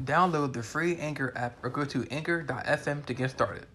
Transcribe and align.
Download 0.00 0.52
the 0.52 0.62
free 0.62 0.96
Anchor 0.96 1.32
app 1.34 1.56
or 1.62 1.70
go 1.70 1.84
to 1.86 2.06
anchor.fm 2.10 3.06
to 3.06 3.14
get 3.14 3.30
started. 3.30 3.66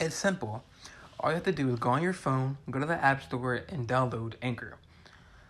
It's 0.00 0.16
simple. 0.16 0.64
All 1.20 1.30
you 1.30 1.36
have 1.36 1.44
to 1.44 1.52
do 1.52 1.72
is 1.72 1.78
go 1.78 1.90
on 1.90 2.02
your 2.02 2.12
phone, 2.12 2.58
go 2.70 2.80
to 2.80 2.86
the 2.86 3.02
App 3.02 3.22
Store, 3.22 3.62
and 3.68 3.86
download 3.86 4.34
Anchor. 4.42 4.76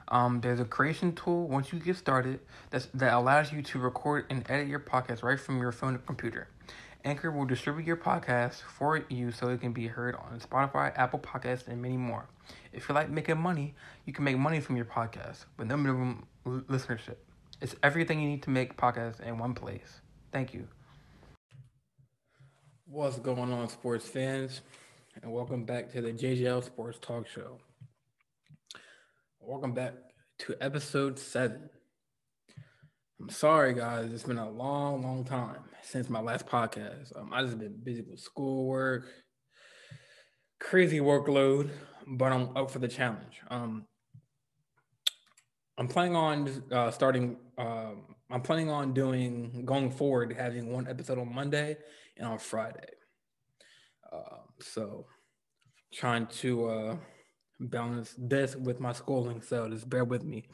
Um, 0.09 0.43
there's 0.43 0.61
a 0.61 0.65
creation 0.67 1.15
tool 1.15 1.49
once 1.49 1.73
you 1.73 1.79
get 1.79 1.97
started 1.97 2.41
that's, 2.71 2.87
that 2.95 3.15
allows 3.15 3.53
you 3.53 3.63
to 3.63 3.79
record 3.79 4.27
and 4.29 4.45
edit 4.51 4.69
your 4.69 4.81
podcast 4.81 5.23
right 5.23 5.41
from 5.41 5.59
your 5.59 5.73
phone 5.73 5.95
or 5.95 5.99
computer. 5.99 6.49
Anchor 7.05 7.31
will 7.31 7.47
distribute 7.47 7.87
your 7.87 7.97
podcast 7.97 8.61
for 8.63 9.03
you 9.09 9.33
so 9.33 9.49
it 9.49 9.61
can 9.61 9.73
be 9.73 9.87
heard 9.87 10.15
on 10.15 10.41
Spotify, 10.41 10.93
Apple 10.97 11.19
Podcasts, 11.19 11.67
and 11.67 11.81
many 11.81 11.97
more. 11.97 12.27
If 12.73 12.89
you 12.89 12.95
like 12.95 13.09
making 13.09 13.39
money, 13.39 13.75
you 14.05 14.13
can 14.13 14.25
make 14.25 14.37
money 14.37 14.61
from 14.61 14.77
your 14.77 14.85
podcast 14.85 15.47
with 15.57 15.69
no 15.69 15.77
minimum 15.77 16.27
listenership. 16.47 17.17
It's 17.61 17.77
everything 17.83 18.21
you 18.21 18.29
need 18.29 18.43
to 18.45 18.51
make 18.51 18.77
podcasts 18.77 19.21
in 19.21 19.39
one 19.39 19.55
place. 19.55 20.01
Thank 20.33 20.53
you. 20.53 20.67
What's 22.87 23.19
going 23.19 23.53
on, 23.53 23.69
sports 23.69 24.07
fans? 24.07 24.61
And 25.23 25.33
welcome 25.33 25.65
back 25.65 25.93
to 25.93 26.03
the 26.03 26.13
JJL 26.13 26.65
Sports 26.65 26.99
Talk 27.01 27.29
Show. 27.29 27.59
Welcome 29.41 29.73
back 29.73 29.95
to 30.41 30.57
episode 30.61 31.19
seven. 31.19 31.71
I'm 33.21 33.29
sorry, 33.31 33.75
guys. 33.75 34.11
It's 34.13 34.25
been 34.25 34.39
a 34.39 34.51
long, 34.51 35.03
long 35.03 35.25
time 35.25 35.61
since 35.83 36.11
my 36.11 36.21
last 36.21 36.47
podcast. 36.47 37.17
Um, 37.17 37.31
I 37.33 37.43
just 37.43 37.59
been 37.59 37.79
busy 37.83 38.03
with 38.03 38.19
schoolwork, 38.19 39.07
crazy 40.59 40.99
workload, 40.99 41.71
but 42.07 42.33
I'm 42.33 42.57
up 42.57 42.71
for 42.71 42.81
the 42.81 42.89
challenge. 42.89 43.41
Um, 43.49 43.87
I'm 45.77 45.89
planning 45.89 46.17
on 46.17 46.63
uh, 46.71 46.91
starting. 46.91 47.37
Um, 47.59 48.15
I'm 48.31 48.43
planning 48.43 48.71
on 48.71 48.95
doing 48.95 49.65
going 49.65 49.91
forward, 49.91 50.35
having 50.37 50.73
one 50.73 50.89
episode 50.89 51.19
on 51.19 51.35
Monday 51.35 51.77
and 52.17 52.27
on 52.27 52.39
Friday. 52.39 52.89
Uh, 54.13 54.39
so, 54.61 55.07
trying 55.93 56.27
to 56.27 56.67
uh, 56.67 56.97
balance 57.61 58.15
this 58.19 58.57
with 58.57 58.81
my 58.81 58.93
schooling. 58.93 59.41
So 59.43 59.69
just 59.69 59.89
bear 59.89 60.05
with 60.05 60.25
me. 60.25 60.45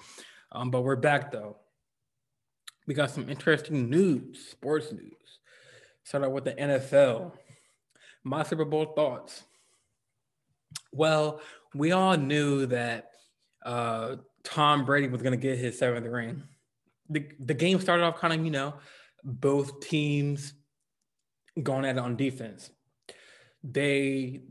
Um, 0.53 0.71
but 0.71 0.83
we're 0.83 0.97
back 0.97 1.33
though. 1.33 1.57
We 2.87 2.95
got 2.95 3.11
some 3.11 3.29
interesting 3.29 3.89
news, 3.89 4.49
sports 4.51 4.93
news. 4.93 5.13
Start 6.05 6.25
out 6.25 6.33
with 6.33 6.45
the 6.45 6.55
NFL. 6.55 7.33
My 8.25 8.43
Super 8.43 8.65
Bowl 8.65 8.93
thoughts. 8.97 9.45
Well, 10.93 11.41
we 11.75 11.93
all 11.93 12.17
knew 12.17 12.67
that 12.67 13.11
uh, 13.65 14.17
Tom 14.45 14.85
Brady 14.85 15.09
was 15.09 15.23
going 15.23 15.39
to 15.39 15.43
get 15.43 15.59
his 15.59 15.79
seventh 15.79 16.07
ring. 16.07 16.43
The, 17.09 17.29
the 17.39 17.55
game 17.55 17.81
started 17.81 18.05
off 18.05 18.19
kind 18.19 18.33
of, 18.33 18.45
you 18.45 18.51
know, 18.51 18.75
both 19.25 19.81
teams 19.81 20.55
going 21.63 21.85
at 21.85 21.97
it 21.97 21.99
on 21.99 22.17
defense. 22.17 22.71
They 23.63 24.43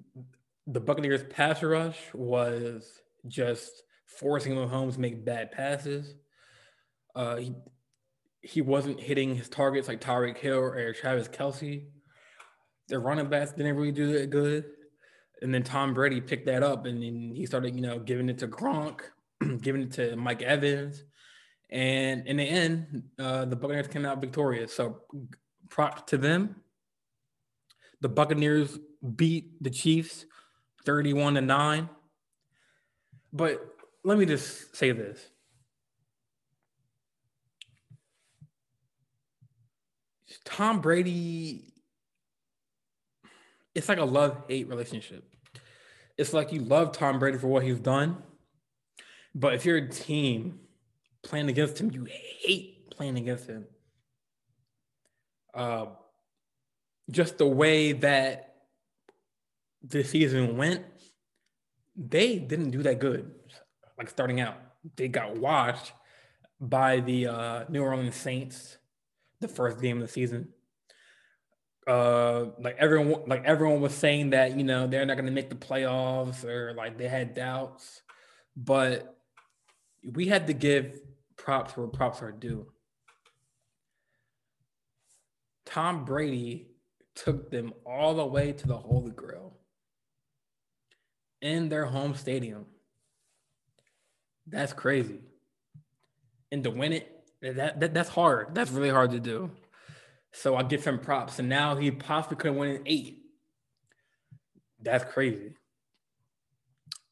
the 0.68 0.80
Buccaneers 0.80 1.24
pass 1.24 1.64
rush 1.64 1.98
was 2.14 2.88
just 3.28 3.72
forcing 4.06 4.54
Mahomes 4.54 4.94
to 4.94 5.00
make 5.00 5.26
bad 5.26 5.52
passes. 5.52 6.14
Uh, 7.16 7.38
he 7.38 7.56
he 8.42 8.62
wasn't 8.62 9.00
hitting 9.00 9.36
his 9.36 9.50
targets 9.50 9.88
like 9.88 10.00
Tyreek 10.00 10.38
Hill 10.38 10.60
or 10.60 10.94
Travis 10.94 11.28
Kelce. 11.28 11.86
Their 12.88 13.00
running 13.00 13.28
backs 13.28 13.52
didn't 13.52 13.76
really 13.76 13.92
do 13.92 14.14
that 14.14 14.30
good. 14.30 14.66
And 15.42 15.54
then 15.54 15.64
Tom 15.64 15.94
Brady 15.94 16.22
picked 16.22 16.46
that 16.46 16.64
up 16.64 16.86
and 16.86 17.02
then 17.02 17.34
he 17.36 17.46
started, 17.46 17.76
you 17.76 17.82
know, 17.82 18.00
giving 18.00 18.30
it 18.30 18.38
to 18.40 18.48
Gronk, 18.48 19.02
giving 19.62 19.82
it 19.84 19.92
to 19.94 20.16
Mike 20.16 20.42
Evans. 20.42 21.04
And 21.70 22.26
in 22.28 22.38
the 22.38 22.44
end, 22.44 23.04
uh, 23.20 23.46
the 23.46 23.56
Buccaneers 23.56 23.88
came 23.88 24.06
out 24.06 24.22
victorious. 24.22 24.74
So 24.74 25.02
props 25.70 26.04
to 26.12 26.18
them. 26.18 26.56
The 28.02 28.10
Buccaneers 28.10 28.80
beat 29.16 29.62
the 29.62 29.70
Chiefs 29.70 30.26
31 30.86 31.36
to 31.36 31.42
9. 31.42 31.90
But 33.32 33.62
let 34.04 34.18
me 34.18 34.26
just 34.26 34.76
say 34.76 34.92
this. 34.92 35.20
Tom 40.46 40.82
Brady, 40.82 41.74
it's 43.76 43.90
like 43.90 44.00
a 44.00 44.06
love 44.06 44.44
hate 44.48 44.68
relationship. 44.68 45.24
It's 46.18 46.34
like 46.34 46.52
you 46.52 46.62
love 46.62 46.92
Tom 46.92 47.20
Brady 47.20 47.38
for 47.38 47.48
what 47.48 47.64
he's 47.64 47.80
done, 47.80 48.22
but 49.36 49.54
if 49.54 49.66
you're 49.66 49.78
a 49.78 49.90
team 49.90 50.60
playing 51.24 51.50
against 51.50 51.80
him, 51.80 51.92
you 51.92 52.06
hate 52.10 52.90
playing 52.92 53.18
against 53.18 53.48
him. 53.48 53.66
Uh, 55.54 55.88
just 57.10 57.38
the 57.38 57.48
way 57.48 57.92
that 57.94 58.56
the 59.84 60.04
season 60.04 60.58
went, 60.58 60.84
they 61.96 62.38
didn't 62.38 62.72
do 62.72 62.84
that 62.84 63.00
good. 63.00 63.32
Like 63.98 64.10
starting 64.10 64.40
out, 64.40 64.58
they 64.96 65.08
got 65.08 65.38
washed 65.38 65.94
by 66.60 67.00
the 67.00 67.28
uh, 67.28 67.64
New 67.70 67.82
Orleans 67.82 68.16
Saints 68.16 68.78
the 69.40 69.48
first 69.48 69.82
game 69.82 69.98
of 69.98 70.08
the 70.08 70.12
season. 70.12 70.50
Uh, 71.88 72.48
like 72.60 72.76
everyone, 72.78 73.24
like 73.28 73.44
everyone 73.46 73.82
was 73.82 73.94
saying 73.94 74.32
that 74.32 74.56
you 74.56 74.64
know 74.64 74.86
they're 74.86 75.06
not 75.06 75.16
going 75.16 75.26
to 75.26 75.32
make 75.32 75.50
the 75.50 75.56
playoffs 75.56 76.44
or 76.44 76.74
like 76.74 76.98
they 76.98 77.08
had 77.08 77.34
doubts, 77.34 78.02
but 78.56 79.19
we 80.04 80.28
had 80.28 80.48
to 80.48 80.54
give 80.54 81.00
props 81.38 81.76
where 81.76 81.88
props 81.88 82.22
are 82.22 82.32
due. 82.32 82.68
Tom 85.66 86.06
Brady 86.06 86.68
took 87.16 87.52
them 87.52 87.74
all 87.86 88.16
the 88.16 88.26
way 88.26 88.54
to 88.54 88.68
the 88.68 88.78
Holy 88.78 89.12
Grail 89.12 89.58
in 91.42 91.70
their 91.70 91.86
home 91.86 92.16
stadium. 92.16 92.66
That's 94.48 94.74
crazy. 94.74 95.22
And 96.52 96.64
to 96.64 96.72
win 96.72 96.94
it, 96.94 97.24
that, 97.42 97.80
that 97.80 97.94
that's 97.94 98.10
hard. 98.10 98.56
That's 98.56 98.72
really 98.72 98.90
hard 98.90 99.12
to 99.12 99.20
do. 99.20 99.52
So 100.32 100.56
I 100.56 100.64
give 100.64 100.84
him 100.84 101.00
props. 101.00 101.40
And 101.40 101.50
now 101.50 101.76
he 101.76 101.92
possibly 101.92 102.38
could 102.38 102.56
win 102.56 102.78
an 102.78 102.82
eight. 102.86 103.20
That's 104.82 105.04
crazy. 105.04 105.54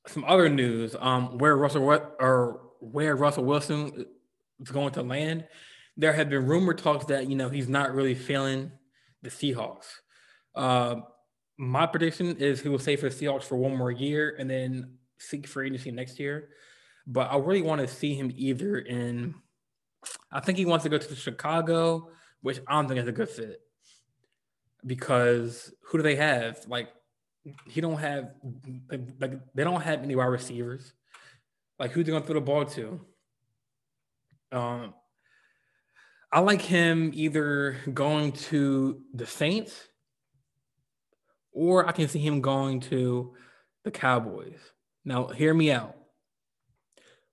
Some 0.08 0.24
other 0.26 0.50
news. 0.50 0.96
Um, 1.00 1.38
where 1.38 1.56
Russell 1.56 1.84
or 1.84 2.67
where 2.80 3.16
Russell 3.16 3.46
Wilson 3.46 4.06
is 4.60 4.70
going 4.70 4.94
to 4.94 5.02
land. 5.02 5.46
There 5.96 6.14
have 6.14 6.30
been 6.30 6.46
rumor 6.46 6.74
talks 6.74 7.06
that 7.06 7.28
you 7.28 7.36
know 7.36 7.50
he's 7.50 7.68
not 7.68 7.94
really 7.94 8.16
feeling 8.16 8.72
the 9.22 9.30
Seahawks. 9.30 9.86
Uh, 10.56 10.98
my 11.58 11.86
prediction 11.86 12.38
is 12.38 12.62
he 12.62 12.70
will 12.70 12.80
stay 12.80 12.96
for 12.96 13.10
the 13.10 13.16
Seahawks 13.16 13.44
for 13.44 13.56
one 13.56 13.76
more 13.76 13.92
year 13.92 14.36
and 14.38 14.50
then 14.50 14.98
seek 15.18 15.48
free 15.48 15.68
agency 15.68 15.92
next 15.92 16.20
year. 16.20 16.50
But 17.08 17.32
I 17.32 17.38
really 17.38 17.62
want 17.62 17.82
to 17.82 17.88
see 17.88 18.14
him 18.14 18.32
either 18.36 18.78
in, 18.78 19.34
I 20.32 20.40
think 20.40 20.58
he 20.58 20.66
wants 20.66 20.84
to 20.84 20.90
go 20.90 20.98
to 20.98 21.16
Chicago, 21.16 22.10
which 22.42 22.60
I 22.68 22.74
don't 22.74 22.88
think 22.88 23.00
is 23.00 23.08
a 23.08 23.12
good 23.12 23.30
fit 23.30 23.62
because 24.86 25.74
who 25.82 25.98
do 25.98 26.04
they 26.04 26.16
have? 26.16 26.60
Like, 26.68 26.90
he 27.66 27.82
don't 27.82 27.98
have 27.98 28.32
like, 28.90 29.02
like 29.20 29.40
they 29.56 29.64
don't 29.64 29.82
have 29.82 30.04
any 30.04 30.16
wide 30.16 30.26
receivers. 30.26 30.94
Like, 31.80 31.92
who's 31.92 32.06
they 32.06 32.12
gonna 32.12 32.26
throw 32.26 32.36
the 32.36 32.42
ball 32.42 32.66
to? 32.66 33.00
Um, 34.52 34.94
I 36.32 36.40
like 36.40 36.62
him 36.62 37.12
either 37.14 37.78
going 37.94 38.34
to 38.34 39.02
the 39.14 39.26
Saints 39.26 39.88
or 41.52 41.88
I 41.88 41.92
can 41.92 42.08
see 42.08 42.20
him 42.20 42.42
going 42.42 42.82
to 42.82 43.34
the 43.84 43.92
Cowboys. 43.92 44.60
Now, 45.06 45.28
hear 45.28 45.54
me 45.54 45.72
out. 45.72 45.96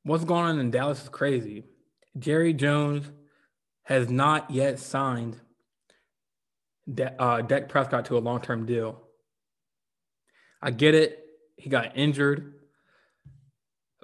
What's 0.05 0.25
going 0.25 0.45
on 0.45 0.59
in 0.61 0.71
Dallas 0.71 1.03
is 1.03 1.09
crazy. 1.09 1.65
Jerry 2.19 2.53
Jones 2.53 3.11
has 3.83 4.09
not 4.09 4.51
yet 4.51 4.79
signed 4.79 5.41
De- 6.93 7.21
uh, 7.21 7.43
Dak 7.43 7.69
Prescott 7.69 8.07
to 8.07 8.19
a 8.19 8.21
long 8.21 8.41
term 8.41 8.67
deal. 8.67 9.03
I 10.63 10.71
get 10.71 10.95
it. 10.95 11.19
He 11.57 11.69
got 11.71 11.97
injured. 11.97 12.54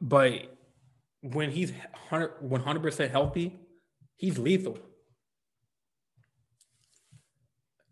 But 0.00 0.56
when 1.22 1.50
he's 1.50 1.72
100, 2.08 2.82
percent 2.82 3.10
healthy, 3.10 3.58
he's 4.16 4.38
lethal. 4.38 4.78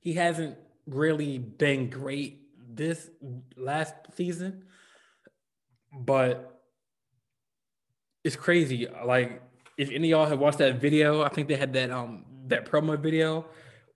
He 0.01 0.15
hasn't 0.15 0.57
really 0.87 1.39
been 1.39 1.91
great 1.91 2.41
this 2.73 3.11
last 3.57 3.95
season, 4.17 4.65
but 5.93 6.63
it's 8.25 8.37
crazy. 8.37 8.87
Like 9.05 9.43
if 9.77 9.91
any 9.91 10.11
of 10.13 10.19
y'all 10.19 10.27
have 10.27 10.39
watched 10.39 10.59
that 10.59 10.81
video, 10.81 11.23
I 11.23 11.29
think 11.29 11.49
they 11.49 11.57
had 11.57 11.73
that 11.75 11.91
um 11.91 12.25
that 12.47 12.65
promo 12.65 12.99
video 12.99 13.47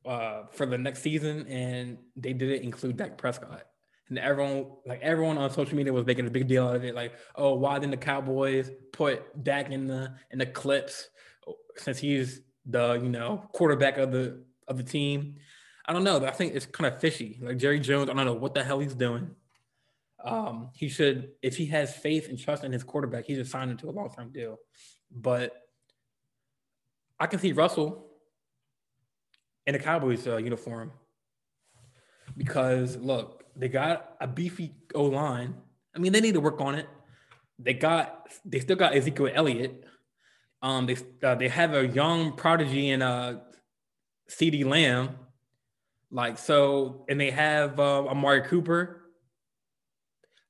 uh 0.04 0.44
for 0.50 0.66
the 0.66 0.76
next 0.76 1.00
season, 1.00 1.46
and 1.48 1.98
they 2.16 2.34
didn't 2.34 2.62
include 2.62 2.98
Dak 2.98 3.16
Prescott. 3.16 3.66
And 4.12 4.18
everyone, 4.18 4.66
like 4.84 5.00
everyone 5.00 5.38
on 5.38 5.50
social 5.50 5.74
media, 5.74 5.90
was 5.90 6.04
making 6.04 6.26
a 6.26 6.30
big 6.30 6.46
deal 6.46 6.68
out 6.68 6.76
of 6.76 6.84
it. 6.84 6.94
Like, 6.94 7.14
oh, 7.34 7.54
why 7.54 7.78
didn't 7.78 7.92
the 7.92 7.96
Cowboys 7.96 8.70
put 8.92 9.42
Dak 9.42 9.70
in 9.70 9.86
the 9.86 10.14
in 10.30 10.38
the 10.38 10.44
clips 10.44 11.08
since 11.78 11.96
he's 11.96 12.42
the 12.66 13.00
you 13.02 13.08
know 13.08 13.48
quarterback 13.54 13.96
of 13.96 14.12
the 14.12 14.44
of 14.68 14.76
the 14.76 14.82
team. 14.82 15.36
I 15.86 15.94
don't 15.94 16.04
know. 16.04 16.22
I 16.26 16.30
think 16.30 16.54
it's 16.54 16.66
kind 16.66 16.92
of 16.92 17.00
fishy. 17.00 17.38
Like 17.40 17.56
Jerry 17.56 17.80
Jones, 17.80 18.10
I 18.10 18.12
don't 18.12 18.26
know 18.26 18.34
what 18.34 18.52
the 18.52 18.62
hell 18.62 18.80
he's 18.80 18.94
doing. 18.94 19.30
Um, 20.22 20.68
he 20.74 20.90
should, 20.90 21.30
if 21.40 21.56
he 21.56 21.64
has 21.66 21.96
faith 21.96 22.28
and 22.28 22.38
trust 22.38 22.64
in 22.64 22.70
his 22.70 22.84
quarterback, 22.84 23.24
he 23.24 23.34
should 23.34 23.48
sign 23.48 23.70
into 23.70 23.88
a 23.88 23.92
long 23.92 24.12
term 24.14 24.30
deal. 24.30 24.58
But 25.10 25.56
I 27.18 27.28
can 27.28 27.38
see 27.38 27.52
Russell 27.52 28.10
in 29.66 29.74
a 29.74 29.78
Cowboys 29.78 30.26
uh, 30.26 30.36
uniform 30.36 30.92
because 32.36 32.96
look, 32.96 33.41
they 33.56 33.68
got 33.68 34.16
a 34.20 34.26
beefy 34.26 34.74
O 34.94 35.04
line. 35.04 35.54
I 35.94 35.98
mean, 35.98 36.12
they 36.12 36.20
need 36.20 36.34
to 36.34 36.40
work 36.40 36.60
on 36.60 36.74
it. 36.74 36.88
They 37.58 37.74
got, 37.74 38.28
they 38.44 38.60
still 38.60 38.76
got 38.76 38.94
Ezekiel 38.94 39.30
Elliott. 39.32 39.84
Um, 40.62 40.86
they 40.86 40.96
uh, 41.22 41.34
they 41.34 41.48
have 41.48 41.74
a 41.74 41.86
young 41.86 42.36
prodigy 42.36 42.90
in 42.90 43.02
uh, 43.02 43.40
CeeDee 44.30 44.64
Lamb, 44.64 45.16
like 46.10 46.38
so, 46.38 47.04
and 47.08 47.20
they 47.20 47.30
have 47.30 47.80
uh, 47.80 48.06
Amari 48.06 48.42
Cooper. 48.42 49.02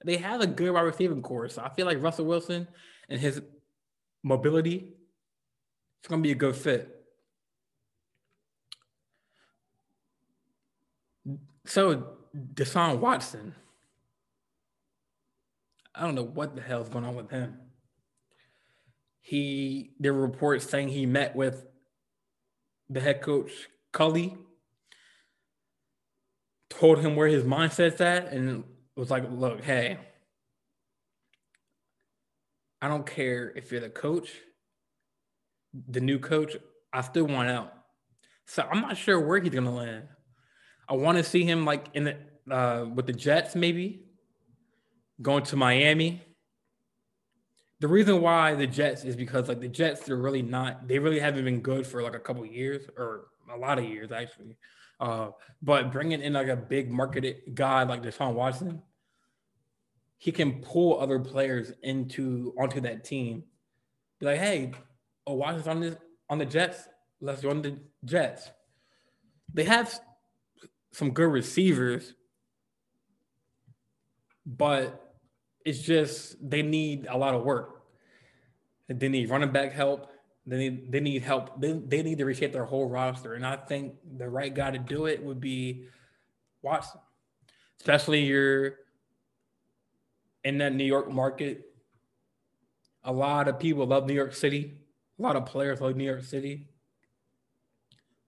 They 0.04 0.18
have 0.18 0.42
a 0.42 0.46
good 0.46 0.70
wide 0.70 0.82
receiving 0.82 1.22
corps, 1.22 1.48
so 1.48 1.62
I 1.62 1.70
feel 1.70 1.86
like 1.86 2.02
Russell 2.02 2.26
Wilson 2.26 2.68
and 3.08 3.20
his 3.20 3.40
mobility, 4.22 4.88
it's 6.00 6.08
gonna 6.08 6.22
be 6.22 6.32
a 6.32 6.36
good 6.36 6.56
fit. 6.56 7.04
So 11.64 12.18
Deshaun 12.34 12.98
Watson, 12.98 13.54
I 15.94 16.02
don't 16.02 16.14
know 16.14 16.22
what 16.22 16.56
the 16.56 16.62
hell's 16.62 16.88
going 16.88 17.04
on 17.04 17.14
with 17.14 17.30
him 17.30 17.58
he 19.22 19.92
there 20.00 20.12
were 20.12 20.20
reports 20.20 20.68
saying 20.68 20.88
he 20.88 21.06
met 21.06 21.34
with 21.34 21.64
the 22.90 23.00
head 23.00 23.22
coach 23.22 23.50
Culley, 23.92 24.36
told 26.68 26.98
him 26.98 27.14
where 27.14 27.28
his 27.28 27.44
mindset's 27.44 28.00
at, 28.00 28.32
and 28.32 28.64
was 28.96 29.10
like, 29.10 29.30
"Look, 29.30 29.62
hey, 29.62 29.98
I 32.80 32.88
don't 32.88 33.06
care 33.06 33.52
if 33.54 33.70
you're 33.70 33.80
the 33.80 33.90
coach, 33.90 34.32
the 35.72 36.00
new 36.00 36.18
coach. 36.18 36.56
I 36.92 37.02
still 37.02 37.26
want 37.26 37.48
out." 37.48 37.72
So 38.46 38.62
I'm 38.62 38.80
not 38.80 38.96
sure 38.96 39.20
where 39.20 39.38
he's 39.38 39.54
gonna 39.54 39.74
land. 39.74 40.08
I 40.92 40.96
want 40.96 41.18
to 41.18 41.24
see 41.24 41.44
him 41.44 41.64
like 41.64 41.86
in 41.94 42.04
the 42.04 42.16
uh, 42.54 42.84
with 42.84 43.06
the 43.06 43.12
Jets, 43.12 43.56
maybe 43.56 44.04
going 45.20 45.44
to 45.44 45.56
Miami 45.56 46.22
the 47.82 47.88
reason 47.88 48.20
why 48.20 48.54
the 48.54 48.66
Jets 48.66 49.02
is 49.02 49.16
because 49.16 49.48
like 49.48 49.58
the 49.58 49.66
Jets 49.66 50.02
they're 50.02 50.14
really 50.14 50.40
not 50.40 50.86
they 50.86 51.00
really 51.00 51.18
haven't 51.18 51.44
been 51.44 51.60
good 51.60 51.84
for 51.84 52.00
like 52.00 52.14
a 52.14 52.20
couple 52.20 52.46
years 52.46 52.86
or 52.96 53.26
a 53.52 53.58
lot 53.58 53.76
of 53.76 53.84
years 53.84 54.12
actually. 54.12 54.56
Uh, 55.00 55.30
but 55.60 55.90
bringing 55.90 56.22
in 56.22 56.34
like 56.34 56.46
a 56.46 56.54
big 56.54 56.92
marketed 56.92 57.38
guy 57.54 57.82
like 57.82 58.04
Deshaun 58.04 58.34
Watson, 58.34 58.80
he 60.16 60.30
can 60.30 60.62
pull 60.62 61.00
other 61.00 61.18
players 61.18 61.72
into 61.82 62.54
onto 62.56 62.80
that 62.82 63.02
team. 63.02 63.42
Be 64.20 64.26
like, 64.26 64.38
hey, 64.38 64.70
oh 65.26 65.34
Watson's 65.34 65.66
on 65.66 65.80
this 65.80 65.96
on 66.30 66.38
the 66.38 66.46
Jets. 66.46 66.86
Let's 67.20 67.42
run 67.42 67.62
the 67.62 67.80
Jets. 68.04 68.48
They 69.52 69.64
have 69.64 69.92
some 70.92 71.10
good 71.10 71.30
receivers, 71.32 72.14
but 74.44 75.16
it's 75.64 75.80
just 75.80 76.36
they 76.48 76.62
need 76.62 77.06
a 77.08 77.16
lot 77.16 77.34
of 77.34 77.44
work. 77.44 77.82
They 78.88 79.08
need 79.08 79.30
running 79.30 79.52
back 79.52 79.72
help. 79.72 80.10
They 80.46 80.58
need 80.58 80.92
they 80.92 81.00
need 81.00 81.22
help. 81.22 81.60
They, 81.60 81.72
they 81.72 82.02
need 82.02 82.18
to 82.18 82.24
reshape 82.24 82.52
their 82.52 82.64
whole 82.64 82.88
roster. 82.88 83.34
And 83.34 83.46
I 83.46 83.56
think 83.56 83.94
the 84.18 84.28
right 84.28 84.52
guy 84.52 84.72
to 84.72 84.78
do 84.78 85.06
it 85.06 85.22
would 85.22 85.40
be 85.40 85.86
Watson. 86.62 87.00
Especially 87.80 88.24
you're 88.24 88.74
in 90.44 90.58
that 90.58 90.74
New 90.74 90.84
York 90.84 91.10
market. 91.10 91.66
A 93.04 93.12
lot 93.12 93.48
of 93.48 93.58
people 93.58 93.86
love 93.86 94.06
New 94.06 94.14
York 94.14 94.34
City. 94.34 94.78
A 95.18 95.22
lot 95.22 95.36
of 95.36 95.46
players 95.46 95.80
love 95.80 95.96
New 95.96 96.04
York 96.04 96.24
City. 96.24 96.68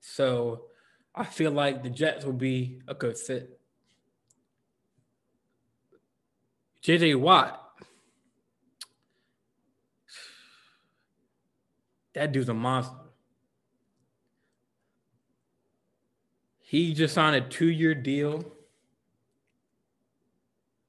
So 0.00 0.66
I 1.14 1.24
feel 1.24 1.52
like 1.52 1.82
the 1.82 1.90
Jets 1.90 2.24
will 2.24 2.32
be 2.32 2.80
a 2.88 2.94
good 2.94 3.16
fit. 3.16 3.60
JJ 6.82 7.18
Watt. 7.18 7.60
That 12.14 12.32
dude's 12.32 12.48
a 12.48 12.54
monster. 12.54 12.94
He 16.60 16.92
just 16.92 17.14
signed 17.14 17.36
a 17.36 17.40
two-year 17.40 17.94
deal 17.94 18.44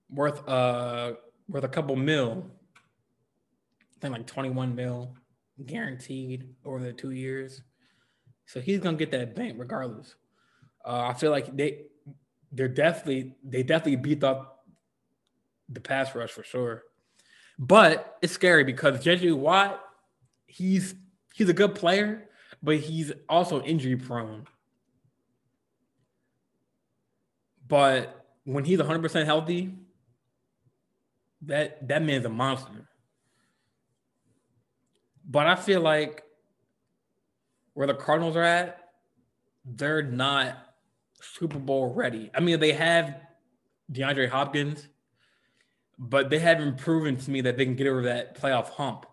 worth 0.10 0.48
uh 0.48 1.14
worth 1.48 1.64
a 1.64 1.68
couple 1.68 1.96
mil. 1.96 2.50
I 2.76 4.00
think 4.02 4.14
like 4.14 4.28
21 4.28 4.76
mil 4.76 5.16
guaranteed 5.66 6.56
over 6.66 6.80
the 6.80 6.94
two 6.94 7.12
years. 7.12 7.62
So 8.46 8.62
he's 8.62 8.80
gonna 8.80 8.98
get 8.98 9.12
that 9.12 9.36
bank 9.36 9.56
regardless. 9.58 10.16
Uh, 10.86 11.02
I 11.02 11.14
feel 11.14 11.32
like 11.32 11.56
they 11.56 11.86
they're 12.52 12.68
definitely 12.68 13.36
they 13.44 13.64
definitely 13.64 13.98
beat 13.98 14.24
up 14.24 14.66
the 15.70 15.80
pass 15.80 16.14
rush 16.16 16.32
for 16.32 16.44
sure. 16.44 16.84
But 17.58 18.18
it's 18.22 18.34
scary 18.34 18.64
because 18.64 19.04
JJ 19.04 19.36
Watt, 19.38 19.82
he's 20.48 20.96
he's 21.34 21.50
a 21.50 21.54
good 21.54 21.76
player, 21.76 22.30
but 22.62 22.78
he's 22.78 23.12
also 23.28 23.62
injury 23.62 23.96
prone. 23.96 24.46
But 27.68 28.26
when 28.44 28.64
he's 28.64 28.80
100% 28.80 29.26
healthy, 29.26 29.74
that 31.44 31.88
that 31.88 32.04
man's 32.04 32.26
a 32.26 32.30
monster. 32.30 32.88
But 35.28 35.48
I 35.48 35.56
feel 35.56 35.82
like 35.82 36.24
where 37.76 37.86
the 37.86 37.94
Cardinals 37.94 38.36
are 38.36 38.44
at, 38.44 38.90
they're 39.64 40.02
not 40.02 40.58
Super 41.22 41.60
Bowl 41.60 41.94
ready. 41.94 42.32
I 42.34 42.40
mean, 42.40 42.60
they 42.60 42.72
have 42.74 43.16
DeAndre 43.92 44.30
Hopkins, 44.30 44.88
but 46.00 46.30
they 46.30 46.40
haven't 46.40 46.78
proven 46.78 47.18
to 47.18 47.32
me 47.32 47.42
that 47.42 47.58
they 47.58 47.66
can 47.66 47.76
get 47.76 47.88
over 47.88 48.02
that 48.04 48.40
playoff 48.40 48.70
hump. 48.70 49.06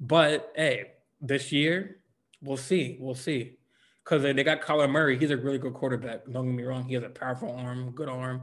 But 0.00 0.52
hey, 0.56 0.92
this 1.20 1.52
year, 1.52 1.98
we'll 2.42 2.56
see. 2.56 2.96
We'll 2.98 3.14
see. 3.14 3.58
Because 4.02 4.22
they 4.22 4.42
got 4.42 4.62
Kyler 4.62 4.90
Murray. 4.90 5.16
He's 5.16 5.30
a 5.30 5.36
really 5.36 5.58
good 5.58 5.74
quarterback. 5.74 6.24
Don't 6.24 6.46
get 6.46 6.56
me 6.56 6.64
wrong. 6.64 6.84
He 6.84 6.94
has 6.94 7.04
a 7.04 7.08
powerful 7.08 7.54
arm, 7.54 7.92
good 7.92 8.08
arm, 8.08 8.42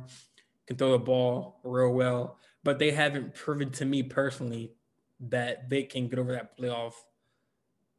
can 0.68 0.78
throw 0.78 0.92
the 0.92 1.00
ball 1.00 1.60
real 1.64 1.92
well. 1.92 2.38
But 2.64 2.80
they 2.80 2.92
haven't 2.92 3.36
proven 3.36 3.72
to 3.72 3.86
me 3.86 4.04
personally 4.04 4.74
that 5.22 5.70
they 5.70 5.84
can 5.84 6.08
get 6.08 6.20
over 6.20 6.32
that 6.32 6.58
playoff 6.58 6.94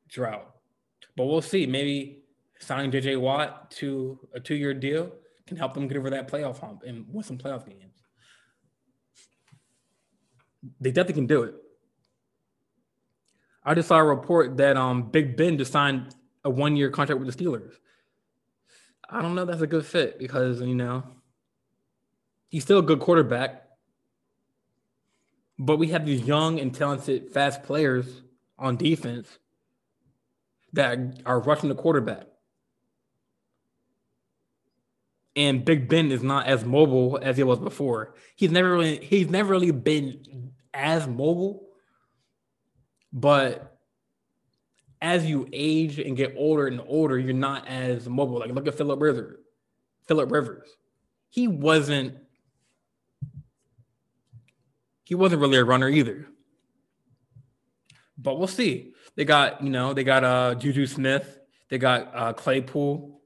drought. 0.09 0.55
But 1.17 1.27
we'll 1.27 1.43
see. 1.43 1.67
Maybe 1.67 2.23
signing 2.61 2.91
JJ 2.91 3.21
Watt 3.21 3.71
to 3.73 4.19
a 4.35 4.41
two 4.41 4.55
year 4.55 4.75
deal 4.75 5.13
can 5.47 5.57
help 5.57 5.75
them 5.75 5.89
get 5.89 5.97
over 5.97 6.11
that 6.11 6.31
playoff 6.31 6.61
hump 6.61 6.85
and 6.87 7.05
win 7.09 7.25
some 7.25 7.37
playoff 7.37 7.67
games. 7.67 8.03
They 10.81 10.91
definitely 10.93 11.15
can 11.15 11.27
do 11.27 11.43
it. 11.43 11.55
I 13.65 13.75
just 13.75 13.89
saw 13.89 13.99
a 13.99 14.05
report 14.05 14.57
that 14.59 14.77
um 14.77 15.11
Big 15.11 15.37
Ben 15.37 15.59
just 15.59 15.73
signed 15.73 16.15
a 16.45 16.51
one 16.51 16.77
year 16.77 16.91
contract 16.91 17.21
with 17.21 17.35
the 17.35 17.45
Steelers. 17.45 17.73
I 19.09 19.21
don't 19.23 19.35
know 19.35 19.45
that's 19.45 19.61
a 19.61 19.67
good 19.67 19.85
fit 19.85 20.19
because 20.19 20.61
you 20.61 20.75
know 20.75 21.03
he's 22.49 22.63
still 22.63 22.79
a 22.79 22.83
good 22.83 23.01
quarterback, 23.01 23.65
but 25.59 25.79
we 25.79 25.89
have 25.89 26.07
these 26.07 26.23
young 26.23 26.61
and 26.61 26.73
talented, 26.73 27.33
fast 27.33 27.65
players 27.65 28.23
on 28.59 28.77
defense 28.77 29.40
that 30.73 31.23
are 31.27 31.41
rushing 31.41 31.69
the 31.69 31.75
quarterback. 31.75 32.27
And 35.37 35.65
Big 35.65 35.89
Ben 35.89 36.11
is 36.11 36.23
not 36.23 36.47
as 36.47 36.65
mobile 36.65 37.19
as 37.23 37.37
he 37.37 37.43
was 37.43 37.59
before. 37.59 38.15
He's 38.37 38.51
never 38.51 38.73
really 38.73 38.99
he's 39.05 39.29
never 39.29 39.51
really 39.51 39.71
been 39.71 40.53
as 40.75 41.07
mobile, 41.07 41.69
but 43.13 43.79
as 45.01 45.25
you 45.25 45.49
age 45.53 45.99
and 45.99 46.17
get 46.17 46.35
older 46.37 46.67
and 46.67 46.81
older, 46.87 47.19
you're 47.19 47.33
not 47.33 47.67
as 47.69 48.09
mobile. 48.09 48.39
Like 48.39 48.51
look 48.51 48.67
at 48.67 48.75
Philip 48.75 49.01
Rivers. 49.01 49.39
Philip 50.07 50.31
Rivers. 50.31 50.69
He 51.29 51.49
wasn't 51.49 52.17
he 55.05 55.15
wasn't 55.15 55.41
really 55.41 55.59
a 55.59 55.65
runner 55.65 55.89
either. 55.89 56.27
But 58.19 58.39
we'll 58.39 58.49
see. 58.49 58.90
They 59.17 59.25
got, 59.25 59.63
you 59.63 59.71
know, 59.71 59.93
they 59.95 60.05
got 60.05 60.25
uh 60.25 60.55
Juju 60.55 60.87
Smith, 60.87 61.41
they 61.69 61.79
got 61.79 62.11
uh 62.15 62.33
Claypool. 62.33 63.21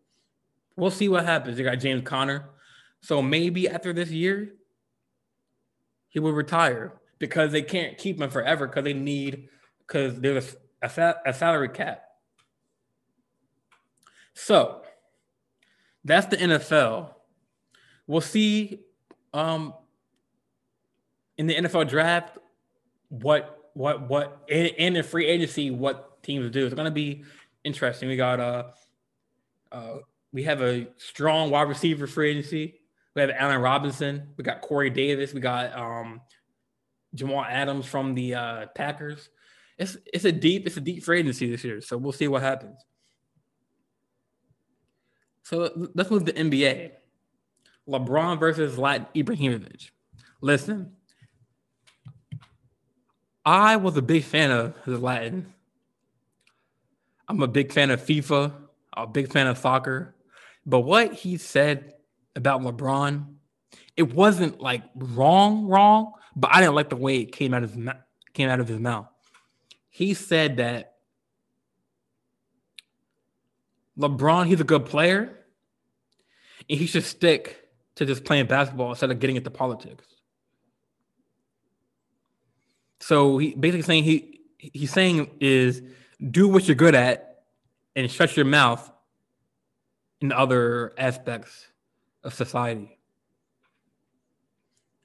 We'll 0.76 0.90
see 0.90 1.08
what 1.08 1.24
happens. 1.24 1.56
They 1.56 1.62
got 1.62 1.76
James 1.76 2.02
Conner. 2.02 2.50
So 3.00 3.22
maybe 3.22 3.68
after 3.68 3.92
this 3.92 4.10
year, 4.10 4.54
he 6.08 6.18
will 6.18 6.32
retire 6.32 6.94
because 7.18 7.52
they 7.52 7.62
can't 7.62 7.98
keep 7.98 8.20
him 8.20 8.30
forever 8.30 8.66
because 8.66 8.84
they 8.84 8.94
need 8.94 9.48
because 9.86 10.20
there's 10.20 10.56
a, 10.82 11.14
a, 11.26 11.32
salary 11.32 11.68
cap. 11.68 12.04
So 14.34 14.82
that's 16.04 16.26
the 16.26 16.36
NFL. 16.36 17.10
We'll 18.06 18.20
see 18.20 18.80
um, 19.32 19.74
in 21.36 21.46
the 21.46 21.56
NFL 21.56 21.88
draft 21.88 22.38
what 23.08 23.53
what 23.74 24.08
what 24.08 24.44
in, 24.48 24.66
in 24.66 24.94
the 24.94 25.02
free 25.02 25.26
agency 25.26 25.70
what 25.70 26.22
teams 26.22 26.50
do. 26.50 26.64
It's 26.64 26.74
gonna 26.74 26.90
be 26.90 27.24
interesting. 27.64 28.08
We 28.08 28.16
got 28.16 28.40
uh 28.40 28.64
uh 29.70 29.96
we 30.32 30.44
have 30.44 30.62
a 30.62 30.88
strong 30.96 31.50
wide 31.50 31.68
receiver 31.68 32.06
free 32.06 32.30
agency. 32.30 32.80
We 33.14 33.20
have 33.20 33.30
Allen 33.30 33.60
Robinson. 33.60 34.28
We 34.36 34.44
got 34.44 34.60
Corey 34.60 34.90
Davis. 34.90 35.34
We 35.34 35.40
got 35.40 35.76
um 35.76 36.20
Jamal 37.14 37.44
Adams 37.44 37.86
from 37.86 38.14
the 38.14 38.34
uh 38.34 38.66
Packers. 38.74 39.28
It's 39.78 39.96
it's 40.12 40.24
a 40.24 40.32
deep 40.32 40.66
it's 40.66 40.76
a 40.76 40.80
deep 40.80 41.02
free 41.04 41.20
agency 41.20 41.50
this 41.50 41.64
year. 41.64 41.80
So 41.80 41.96
we'll 41.98 42.12
see 42.12 42.28
what 42.28 42.42
happens. 42.42 42.80
So 45.42 45.88
let's 45.94 46.10
move 46.10 46.24
to 46.24 46.32
NBA. 46.32 46.92
LeBron 47.88 48.40
versus 48.40 48.76
Zlatan 48.76 49.06
Ibrahimovic. 49.14 49.90
Listen, 50.40 50.92
I 53.44 53.76
was 53.76 53.96
a 53.96 54.02
big 54.02 54.24
fan 54.24 54.50
of 54.50 54.74
Zlatan. 54.84 55.44
I'm 57.28 57.42
a 57.42 57.46
big 57.46 57.72
fan 57.72 57.90
of 57.90 58.02
FIFA. 58.02 58.52
A 58.96 59.06
big 59.06 59.32
fan 59.32 59.46
of 59.46 59.58
soccer. 59.58 60.14
But 60.64 60.80
what 60.80 61.12
he 61.12 61.36
said 61.36 61.94
about 62.36 62.62
LeBron, 62.62 63.26
it 63.96 64.14
wasn't 64.14 64.60
like 64.60 64.82
wrong, 64.94 65.66
wrong, 65.66 66.12
but 66.36 66.50
I 66.52 66.60
didn't 66.60 66.74
like 66.74 66.88
the 66.88 66.96
way 66.96 67.18
it 67.18 67.32
came 67.32 67.54
out 67.54 67.64
of 67.64 67.74
his 67.74 67.88
came 68.32 68.48
out 68.48 68.60
of 68.60 68.68
his 68.68 68.78
mouth. 68.78 69.06
He 69.90 70.14
said 70.14 70.56
that 70.56 70.94
LeBron, 73.98 74.46
he's 74.46 74.60
a 74.60 74.64
good 74.64 74.86
player, 74.86 75.38
and 76.68 76.78
he 76.78 76.86
should 76.86 77.04
stick 77.04 77.68
to 77.96 78.04
just 78.04 78.24
playing 78.24 78.46
basketball 78.46 78.90
instead 78.90 79.10
of 79.10 79.20
getting 79.20 79.36
into 79.36 79.50
politics. 79.50 80.04
So 83.04 83.36
he 83.36 83.54
basically 83.54 83.82
saying 83.82 84.04
he 84.04 84.40
he's 84.56 84.90
saying 84.90 85.30
is 85.38 85.82
do 86.30 86.48
what 86.48 86.66
you're 86.66 86.74
good 86.74 86.94
at 86.94 87.42
and 87.94 88.10
shut 88.10 88.34
your 88.34 88.46
mouth 88.46 88.90
in 90.22 90.32
other 90.32 90.94
aspects 90.96 91.66
of 92.22 92.32
society. 92.32 92.98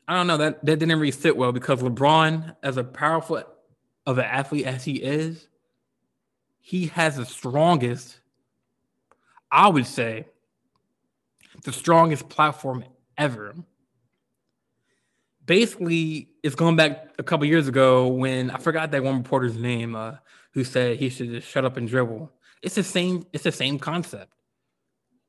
I 0.07 0.15
don't 0.15 0.27
know 0.27 0.37
that 0.37 0.63
that 0.63 0.79
didn't 0.79 0.97
really 0.97 1.11
sit 1.11 1.35
well 1.35 1.51
because 1.51 1.81
LeBron, 1.81 2.55
as 2.63 2.77
a 2.77 2.85
powerful 2.85 3.43
of 4.05 4.17
an 4.17 4.23
athlete 4.23 4.65
as 4.65 4.85
he 4.85 4.93
is, 4.93 5.49
he 6.61 6.87
has 6.87 7.17
the 7.17 7.25
strongest, 7.25 8.21
I 9.51 9.67
would 9.67 9.85
say, 9.85 10.25
the 11.65 11.73
strongest 11.73 12.29
platform 12.29 12.85
ever. 13.17 13.55
Basically, 15.49 16.29
it's 16.43 16.53
going 16.53 16.75
back 16.75 17.09
a 17.17 17.23
couple 17.23 17.43
years 17.47 17.67
ago 17.67 18.05
when 18.05 18.51
I 18.51 18.59
forgot 18.59 18.91
that 18.91 19.03
one 19.03 19.17
reporter's 19.17 19.57
name 19.57 19.95
uh, 19.95 20.17
who 20.51 20.63
said 20.63 20.97
he 20.97 21.09
should 21.09 21.31
just 21.31 21.47
shut 21.47 21.65
up 21.65 21.75
and 21.75 21.87
dribble. 21.87 22.31
It's 22.61 22.75
the 22.75 22.83
same. 22.83 23.25
It's 23.33 23.45
the 23.45 23.51
same 23.51 23.79
concept. 23.79 24.31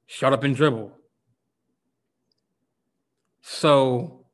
Shut 0.07 0.35
up 0.35 0.45
and 0.45 0.55
dribble. 0.55 0.93
So 3.41 4.27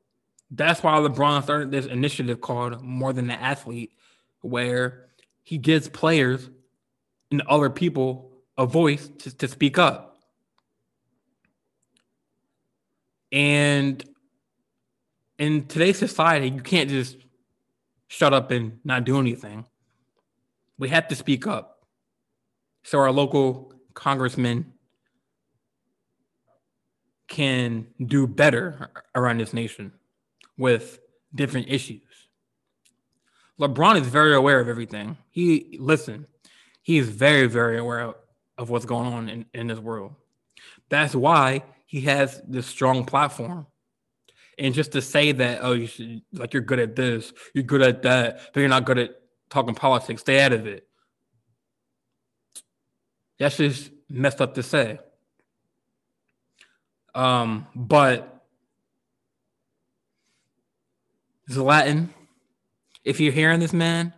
that's 0.51 0.83
why 0.83 0.91
LeBron 0.99 1.43
started 1.43 1.71
this 1.71 1.85
initiative 1.85 2.41
called 2.41 2.81
More 2.81 3.13
Than 3.13 3.29
an 3.29 3.39
Athlete, 3.39 3.93
where 4.41 5.05
he 5.43 5.57
gives 5.57 5.87
players 5.87 6.49
and 7.31 7.41
other 7.43 7.69
people 7.69 8.33
a 8.57 8.65
voice 8.65 9.09
to, 9.19 9.37
to 9.37 9.47
speak 9.47 9.77
up. 9.77 10.17
And 13.31 14.03
in 15.37 15.65
today's 15.67 15.97
society, 15.97 16.49
you 16.49 16.61
can't 16.61 16.89
just 16.89 17.17
shut 18.07 18.33
up 18.33 18.51
and 18.51 18.79
not 18.83 19.03
do 19.03 19.19
anything. 19.19 19.65
We 20.77 20.89
have 20.89 21.07
to 21.09 21.15
speak 21.15 21.45
up. 21.47 21.85
So 22.83 22.99
our 22.99 23.11
local 23.11 23.73
congressmen 23.93 24.73
can 27.27 27.87
do 28.03 28.25
better 28.25 28.89
around 29.13 29.39
this 29.39 29.53
nation 29.53 29.91
with 30.57 30.99
different 31.35 31.67
issues. 31.69 32.01
LeBron 33.59 33.99
is 33.99 34.07
very 34.07 34.33
aware 34.33 34.59
of 34.59 34.69
everything. 34.69 35.17
He 35.29 35.77
listen, 35.79 36.27
he 36.81 36.97
is 36.97 37.09
very, 37.09 37.47
very 37.47 37.77
aware 37.77 38.13
of 38.57 38.69
what's 38.69 38.85
going 38.85 39.11
on 39.11 39.29
in, 39.29 39.45
in 39.53 39.67
this 39.67 39.79
world. 39.79 40.13
That's 40.89 41.13
why 41.13 41.63
he 41.85 42.01
has 42.01 42.41
this 42.47 42.65
strong 42.65 43.03
platform. 43.05 43.67
And 44.57 44.73
just 44.73 44.93
to 44.93 45.01
say 45.01 45.31
that, 45.33 45.59
oh, 45.61 45.73
you 45.73 45.87
should 45.87 46.21
like 46.33 46.53
you're 46.53 46.63
good 46.63 46.79
at 46.79 46.95
this, 46.95 47.31
you're 47.53 47.63
good 47.63 47.81
at 47.81 48.01
that, 48.03 48.39
but 48.53 48.59
you're 48.59 48.69
not 48.69 48.85
good 48.85 48.97
at 48.97 49.11
talking 49.49 49.75
politics, 49.75 50.21
stay 50.21 50.41
out 50.41 50.53
of 50.53 50.65
it. 50.65 50.87
That's 53.37 53.57
just 53.57 53.91
messed 54.09 54.41
up 54.41 54.55
to 54.55 54.63
say. 54.63 54.99
Um, 57.13 57.67
but 57.75 58.43
Zlatan, 61.49 62.09
if 63.03 63.19
you're 63.19 63.31
hearing 63.31 63.59
this, 63.59 63.73
man, 63.73 64.13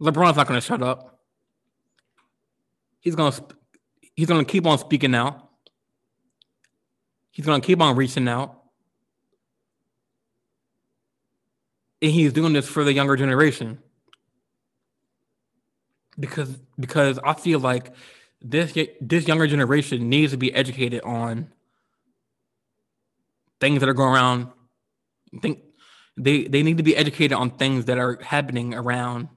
LeBron's 0.00 0.36
not 0.36 0.46
going 0.46 0.60
to 0.60 0.66
shut 0.66 0.82
up. 0.82 1.20
He's 3.00 3.14
going 3.14 3.32
to 3.32 3.44
he's 4.14 4.26
going 4.26 4.44
to 4.44 4.50
keep 4.50 4.66
on 4.66 4.78
speaking 4.78 5.14
out. 5.14 5.48
He's 7.30 7.46
going 7.46 7.60
to 7.60 7.66
keep 7.66 7.80
on 7.80 7.96
reaching 7.96 8.28
out. 8.28 8.57
And 12.00 12.12
he's 12.12 12.32
doing 12.32 12.52
this 12.52 12.68
for 12.68 12.84
the 12.84 12.92
younger 12.92 13.16
generation. 13.16 13.78
Because 16.18 16.48
because 16.78 17.18
I 17.24 17.34
feel 17.34 17.60
like 17.60 17.92
this 18.40 18.76
this 19.00 19.26
younger 19.26 19.46
generation 19.46 20.08
needs 20.08 20.32
to 20.32 20.38
be 20.38 20.52
educated 20.54 21.02
on 21.02 21.52
things 23.60 23.80
that 23.80 23.88
are 23.88 23.94
going 23.94 24.14
around. 24.14 24.48
Think 25.40 25.60
they 26.16 26.44
they 26.44 26.62
need 26.62 26.78
to 26.78 26.82
be 26.82 26.96
educated 26.96 27.36
on 27.36 27.50
things 27.50 27.84
that 27.86 27.98
are 27.98 28.18
happening 28.22 28.74
around 28.74 29.28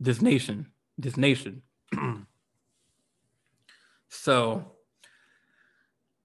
this 0.00 0.20
nation, 0.20 0.70
this 0.98 1.16
nation. 1.16 1.62
so 4.08 4.74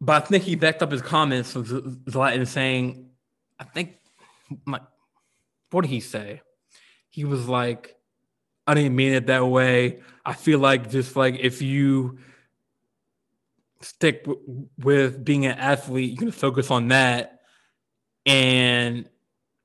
but 0.01 0.23
I 0.23 0.25
think 0.25 0.43
he 0.43 0.55
backed 0.55 0.81
up 0.81 0.91
his 0.91 1.01
comments 1.01 1.53
with 1.55 2.05
Zlatan 2.05 2.47
saying, 2.47 3.09
I 3.59 3.65
think, 3.65 3.97
my, 4.65 4.79
what 5.71 5.81
did 5.81 5.89
he 5.89 5.99
say? 5.99 6.41
He 7.09 7.25
was 7.25 7.47
like, 7.47 7.95
I 8.67 8.73
didn't 8.73 8.95
mean 8.95 9.13
it 9.13 9.27
that 9.27 9.47
way. 9.47 9.99
I 10.25 10.33
feel 10.33 10.59
like 10.59 10.89
just 10.91 11.15
like 11.15 11.39
if 11.39 11.61
you 11.61 12.19
stick 13.81 14.25
w- 14.25 14.67
with 14.77 15.23
being 15.23 15.45
an 15.45 15.57
athlete, 15.57 16.11
you 16.11 16.17
can 16.17 16.31
focus 16.31 16.69
on 16.69 16.89
that 16.89 17.41
and 18.25 19.09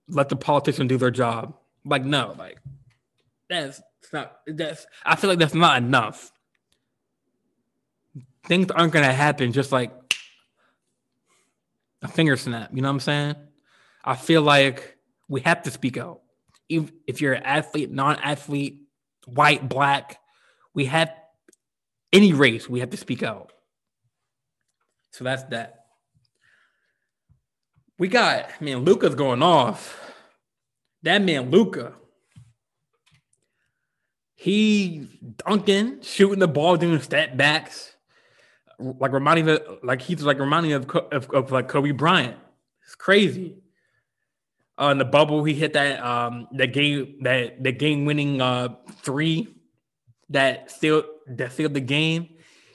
let 0.09 0.29
the 0.29 0.37
politicians 0.37 0.89
do 0.89 0.97
their 0.97 1.11
job. 1.11 1.55
Like, 1.85 2.05
no, 2.05 2.35
like 2.39 2.59
that's 3.49 3.83
not 4.13 4.39
that's 4.47 4.87
I 5.05 5.17
feel 5.17 5.29
like 5.31 5.39
that's 5.39 5.55
not 5.55 5.79
enough. 5.79 6.33
Things 8.47 8.71
aren't 8.71 8.93
gonna 8.93 9.13
happen 9.13 9.53
just 9.53 9.73
like 9.73 9.93
a 12.03 12.09
finger 12.09 12.37
snap. 12.37 12.71
You 12.73 12.83
know 12.83 12.89
what 12.89 12.95
I'm 12.95 13.01
saying? 13.01 13.35
I 14.05 14.17
feel 14.17 14.43
like 14.43 14.97
we 15.29 15.41
have 15.43 15.63
to 15.63 15.71
speak 15.71 15.97
out. 15.97 16.21
If, 16.69 16.91
if 17.07 17.21
you're 17.21 17.35
an 17.35 17.43
athlete, 17.43 17.91
non-athlete, 17.91 18.83
white, 19.27 19.69
black, 19.69 20.21
we 20.75 20.87
have 20.87 21.13
any 22.13 22.33
race, 22.33 22.69
we 22.69 22.81
have 22.81 22.91
to 22.91 22.97
speak 22.97 23.23
out. 23.23 23.53
So 25.11 25.25
that's 25.25 25.45
that. 25.45 25.87
We 27.99 28.09
got 28.09 28.61
man, 28.61 28.85
Luka's 28.85 29.15
going 29.15 29.43
off. 29.43 30.01
That 31.03 31.23
man, 31.23 31.51
Luka, 31.51 31.93
He 34.35 35.09
dunking, 35.47 36.03
shooting 36.03 36.39
the 36.39 36.49
ball, 36.49 36.77
doing 36.77 37.01
step 37.01 37.37
backs 37.37 37.95
like 38.79 39.13
reminding 39.13 39.47
me, 39.47 39.59
like 39.83 40.03
he's 40.03 40.23
like 40.23 40.39
reminding 40.39 40.73
of, 40.73 40.91
of, 40.91 41.31
of 41.31 41.53
like 41.53 41.69
Kobe 41.69 41.93
Bryant. 41.93 42.37
It's 42.85 42.95
crazy. 42.95 43.57
Uh, 44.81 44.89
in 44.89 44.99
the 44.99 45.05
bubble, 45.05 45.45
he 45.45 45.55
hit 45.55 45.73
that 45.75 46.03
um 46.05 46.49
that 46.53 46.73
game 46.73 47.19
that 47.23 47.63
the 47.63 47.73
game 47.73 48.05
winning 48.05 48.41
uh 48.41 48.69
three 49.03 49.49
that 50.31 50.71
still 50.71 51.05
that 51.29 51.53
sealed 51.53 51.75
the 51.75 51.81
game. 51.81 52.29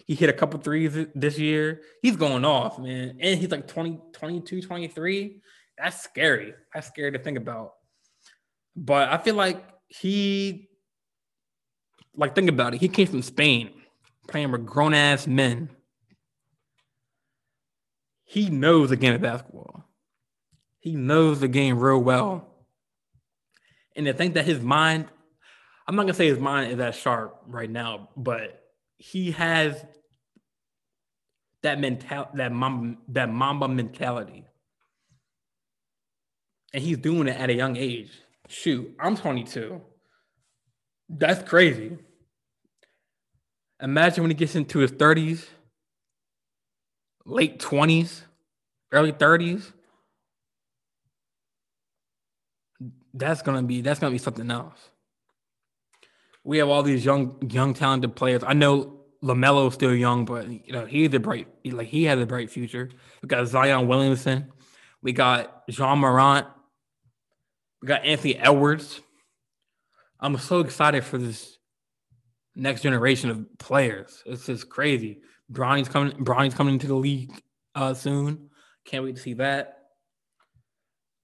He 0.06 0.16
hit 0.16 0.30
a 0.30 0.34
couple 0.34 0.60
threes 0.60 0.98
this 1.14 1.38
year. 1.38 1.82
He's 2.02 2.16
going 2.16 2.44
off, 2.44 2.80
man. 2.80 3.18
And 3.20 3.40
he's 3.40 3.52
like 3.52 3.68
20, 3.68 4.00
22, 4.12 4.64
23. 4.64 5.40
That's 5.78 6.02
scary. 6.02 6.56
That's 6.74 6.88
scary 6.88 7.12
to 7.12 7.20
think 7.20 7.38
about. 7.38 7.74
But 8.76 9.10
I 9.10 9.18
feel 9.18 9.36
like 9.36 9.64
he 9.88 10.70
like 12.16 12.34
think 12.34 12.50
about 12.50 12.74
it. 12.74 12.82
He 12.82 12.88
came 12.88 13.08
from 13.08 13.22
Spain 13.22 13.72
playing 14.28 14.52
with 14.52 14.66
grown 14.66 14.94
ass 14.94 15.28
men. 15.28 15.70
He 18.26 18.50
knows 18.50 18.90
the 18.90 18.96
game 18.96 19.14
of 19.14 19.22
basketball. 19.22 19.89
He 20.80 20.96
knows 20.96 21.40
the 21.40 21.48
game 21.48 21.78
real 21.80 22.00
well. 22.00 22.48
And 23.96 24.06
to 24.06 24.14
think 24.14 24.36
that 24.36 24.46
his 24.46 24.62
mind, 24.62 25.08
I'm 25.88 25.96
not 25.96 26.04
gonna 26.04 26.14
say 26.14 26.28
his 26.28 26.40
mind 26.40 26.72
is 26.72 26.78
that 26.78 26.96
sharp 26.96 27.42
right 27.48 27.70
now, 27.70 28.10
but 28.16 28.64
he 28.98 29.32
has 29.32 29.84
that 31.64 31.80
mental 31.80 32.28
that 32.36 32.52
mamba 32.52 32.98
that 33.10 33.30
mamba 33.30 33.68
mentality. 33.68 34.46
And 36.74 36.84
he's 36.84 36.98
doing 36.98 37.28
it 37.28 37.36
at 37.36 37.50
a 37.50 37.54
young 37.54 37.76
age. 37.76 38.12
Shoot, 38.48 38.96
I'm 39.00 39.18
22. 39.18 39.82
That's 41.10 41.48
crazy. 41.48 41.98
Imagine 43.82 44.24
when 44.24 44.32
he 44.32 44.36
gets 44.36 44.56
into 44.56 44.80
his 44.80 44.92
30s, 44.92 45.46
late 47.26 47.60
20s, 47.60 48.22
early 48.92 49.12
30s. 49.12 49.72
That's 53.14 53.42
gonna 53.42 53.64
be 53.64 53.82
that's 53.82 54.00
gonna 54.00 54.12
be 54.12 54.18
something 54.18 54.50
else. 54.50 54.90
We 56.44 56.58
have 56.60 56.70
all 56.70 56.84
these 56.84 57.04
young, 57.04 57.38
young, 57.50 57.74
talented 57.74 58.16
players. 58.16 58.44
I 58.46 58.54
know 58.54 59.02
LaMelo's 59.24 59.74
still 59.74 59.94
young, 59.94 60.26
but 60.26 60.48
you 60.50 60.74
know 60.74 60.86
he's 60.86 61.14
a 61.14 61.20
bright, 61.20 61.48
like 61.66 61.88
he 61.88 62.06
has 62.06 62.20
a 62.20 62.26
bright 62.26 62.50
future. 62.50 62.90
We 63.22 63.28
got 63.28 63.48
Zion 63.48 63.88
Williamson, 63.88 64.52
we 65.02 65.12
got 65.12 65.64
Ja 65.68 65.96
Morant, 65.96 66.48
we 67.82 67.88
got 67.88 68.06
Anthony 68.06 68.36
Edwards. 68.38 69.02
I'm 70.20 70.38
so 70.38 70.60
excited 70.60 71.04
for 71.04 71.18
this 71.18 71.58
next 72.56 72.82
generation 72.82 73.30
of 73.30 73.58
players. 73.58 74.22
It's 74.26 74.46
just 74.46 74.70
crazy. 74.70 75.22
Bronny's 75.50 75.90
coming. 75.90 76.24
Bronny's 76.24 76.54
coming 76.54 76.76
into 76.76 76.88
the 76.88 76.96
league 76.96 77.32
uh, 77.76 77.94
soon. 77.94 78.50
Can't 78.86 79.04
wait 79.04 79.16
to 79.16 79.22
see 79.22 79.34
that. 79.36 79.79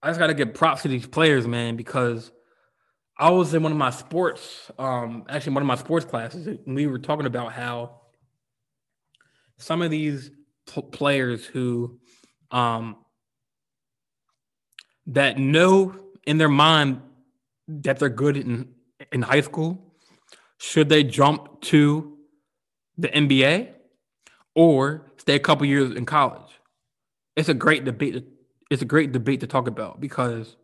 I 0.06 0.10
just 0.10 0.20
got 0.20 0.28
to 0.28 0.36
give 0.36 0.54
props 0.54 0.84
to 0.84 0.88
these 0.88 1.08
players, 1.08 1.48
man, 1.48 1.78
because 1.78 2.32
I 3.18 3.32
was 3.32 3.56
in 3.56 3.64
one 3.64 3.72
of 3.72 3.78
my 3.80 3.90
sports, 3.90 4.70
um, 4.78 5.24
actually 5.28 5.54
one 5.54 5.64
of 5.64 5.68
my 5.68 5.78
sports 5.78 6.06
classes, 6.06 6.46
and 6.46 6.76
we 6.76 6.86
were 6.86 7.00
talking 7.00 7.26
about 7.26 7.54
how 7.54 8.02
some 9.58 9.82
of 9.82 9.90
these 9.90 10.30
p- 10.72 10.84
players 10.92 11.44
who 11.44 12.00
um, 12.52 12.98
that 15.08 15.40
know 15.40 15.96
in 16.28 16.38
their 16.38 16.50
mind 16.50 17.02
that 17.68 17.98
they're 17.98 18.08
good 18.10 18.38
in 18.38 18.76
in 19.12 19.24
high 19.24 19.42
school, 19.42 19.96
should 20.60 20.88
they 20.88 21.04
jump 21.04 21.62
to 21.62 22.16
the 23.00 23.08
NBA 23.08 23.72
or 24.54 25.14
stay 25.18 25.34
a 25.34 25.40
couple 25.40 25.66
years 25.66 25.96
in 25.96 26.06
college? 26.06 26.60
It's 27.36 27.50
a 27.50 27.56
great 27.56 27.86
debate. 27.86 28.24
It's 28.70 28.82
a 28.82 28.86
great 28.86 29.12
debate 29.12 29.42
to 29.42 29.48
talk 29.48 29.68
about 29.68 30.00
because 30.00 30.56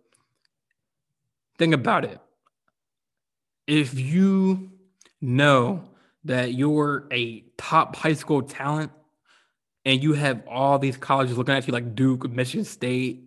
think 1.57 1.73
about 1.73 2.05
it. 2.05 2.19
If 3.67 3.97
you 3.99 4.71
know 5.21 5.83
that 6.23 6.53
you're 6.53 7.07
a 7.11 7.43
top 7.57 7.95
high 7.95 8.13
school 8.13 8.41
talent 8.41 8.91
and 9.85 10.01
you 10.01 10.13
have 10.13 10.43
all 10.47 10.79
these 10.79 10.97
colleges 10.97 11.37
looking 11.37 11.55
at 11.55 11.67
you 11.67 11.73
like 11.73 11.95
Duke, 11.95 12.29
Michigan 12.29 12.65
State, 12.65 13.23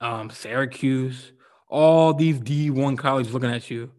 um, 0.00 0.30
Syracuse, 0.30 1.32
all 1.68 2.14
these 2.14 2.38
D1 2.38 2.98
colleges 2.98 3.32
looking 3.32 3.50
at 3.50 3.70
you, 3.70 3.90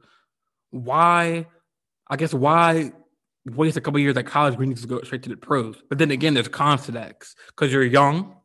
why 0.70 1.48
I 2.10 2.16
guess 2.16 2.34
why 2.34 2.92
waste 3.46 3.77
a 3.77 3.82
couple 3.82 4.00
years 4.00 4.18
at 4.18 4.25
college 4.25 4.58
when 4.58 4.70
you 4.70 4.75
just 4.75 4.88
go 4.88 5.01
straight 5.01 5.24
to 5.24 5.30
the 5.30 5.38
pros? 5.38 5.82
But 5.89 5.98
then 5.98 6.12
again, 6.12 6.34
there's 6.34 6.48
cons 6.48 6.86
to 6.86 6.92
that 6.94 7.24
because 7.48 7.72
you're 7.72 7.84
young. 7.84 8.36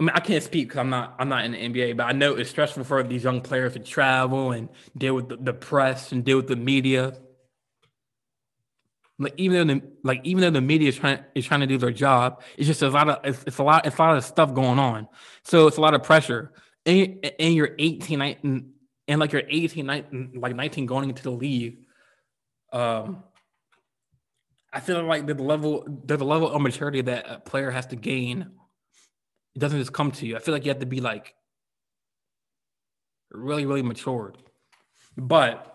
I 0.00 0.02
mean, 0.02 0.12
I 0.14 0.20
can't 0.20 0.42
speak 0.42 0.68
because 0.68 0.80
I'm 0.80 0.90
not 0.90 1.14
I'm 1.18 1.28
not 1.28 1.44
in 1.44 1.52
the 1.52 1.58
NBA, 1.58 1.96
but 1.96 2.04
I 2.04 2.12
know 2.12 2.34
it's 2.34 2.50
stressful 2.50 2.84
for 2.84 3.02
these 3.02 3.22
young 3.22 3.40
players 3.40 3.74
to 3.74 3.78
travel 3.78 4.52
and 4.52 4.68
deal 4.96 5.14
with 5.14 5.28
the, 5.28 5.36
the 5.36 5.52
press 5.52 6.10
and 6.12 6.24
deal 6.24 6.36
with 6.36 6.48
the 6.48 6.56
media. 6.56 7.16
Like 9.18 9.34
even 9.36 9.68
though 9.68 9.74
the 9.74 9.82
like 10.02 10.20
even 10.24 10.42
though 10.42 10.50
the 10.50 10.60
media 10.60 10.88
is 10.88 10.96
trying 10.96 11.20
is 11.36 11.46
trying 11.46 11.60
to 11.60 11.68
do 11.68 11.78
their 11.78 11.92
job, 11.92 12.42
it's 12.56 12.66
just 12.66 12.82
a 12.82 12.88
lot 12.88 13.08
of 13.08 13.24
it's, 13.24 13.44
it's 13.46 13.58
a 13.58 13.62
lot 13.62 13.86
it's 13.86 13.96
a 13.96 14.02
lot 14.02 14.16
of 14.16 14.24
stuff 14.24 14.52
going 14.52 14.80
on. 14.80 15.06
So 15.44 15.68
it's 15.68 15.76
a 15.76 15.80
lot 15.80 15.94
of 15.94 16.02
pressure. 16.02 16.52
And, 16.86 17.24
and 17.38 17.54
you're 17.54 17.74
18, 17.78 18.18
19, 18.18 18.72
and 19.08 19.20
like 19.20 19.32
you're 19.32 19.42
18, 19.48 19.86
19, 19.86 20.32
like 20.36 20.54
19 20.54 20.84
going 20.84 21.08
into 21.08 21.22
the 21.22 21.30
league, 21.30 21.78
um, 22.74 23.22
I 24.70 24.80
feel 24.80 25.02
like 25.04 25.26
the 25.26 25.34
level 25.34 25.86
a 26.08 26.16
level 26.16 26.50
of 26.50 26.60
maturity 26.60 27.00
that 27.02 27.26
a 27.30 27.38
player 27.38 27.70
has 27.70 27.86
to 27.86 27.96
gain. 27.96 28.50
It 29.54 29.58
doesn't 29.58 29.78
just 29.78 29.92
come 29.92 30.10
to 30.12 30.26
you. 30.26 30.36
I 30.36 30.40
feel 30.40 30.52
like 30.52 30.64
you 30.64 30.70
have 30.70 30.80
to 30.80 30.86
be 30.86 31.00
like 31.00 31.34
really, 33.30 33.66
really 33.66 33.82
matured. 33.82 34.38
But 35.16 35.70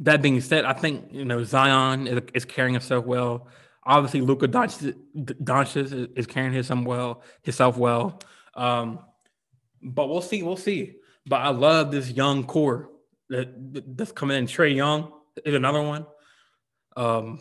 that 0.00 0.22
being 0.22 0.40
said, 0.40 0.64
I 0.64 0.72
think 0.72 1.08
you 1.12 1.24
know 1.24 1.44
Zion 1.44 2.06
is, 2.06 2.20
is 2.34 2.44
carrying 2.44 2.74
himself 2.74 3.04
well. 3.04 3.48
Obviously, 3.84 4.20
Luka 4.20 4.46
Doncic, 4.46 6.16
is 6.16 6.26
carrying 6.26 6.52
himself 6.52 6.84
well, 6.84 7.22
himself 7.42 7.76
well. 7.76 8.20
Um, 8.54 9.00
but 9.82 10.08
we'll 10.08 10.22
see. 10.22 10.42
We'll 10.42 10.56
see. 10.56 10.96
But 11.26 11.36
I 11.36 11.48
love 11.48 11.90
this 11.90 12.10
young 12.10 12.44
core 12.44 12.90
that 13.28 13.96
that's 13.96 14.12
coming 14.12 14.36
in. 14.36 14.46
Trae 14.46 14.74
Young 14.74 15.12
is 15.44 15.54
another 15.54 15.82
one. 15.82 16.06
Um, 16.96 17.40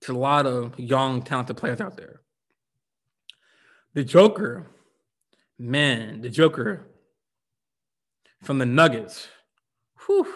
there's 0.00 0.16
a 0.16 0.18
lot 0.18 0.46
of 0.46 0.78
young, 0.78 1.22
talented 1.22 1.56
players 1.56 1.80
out 1.80 1.96
there. 1.96 2.20
The 3.96 4.04
Joker, 4.04 4.66
man, 5.58 6.20
the 6.20 6.28
Joker 6.28 6.86
from 8.42 8.58
the 8.58 8.66
Nuggets. 8.66 9.26
Whew, 10.04 10.26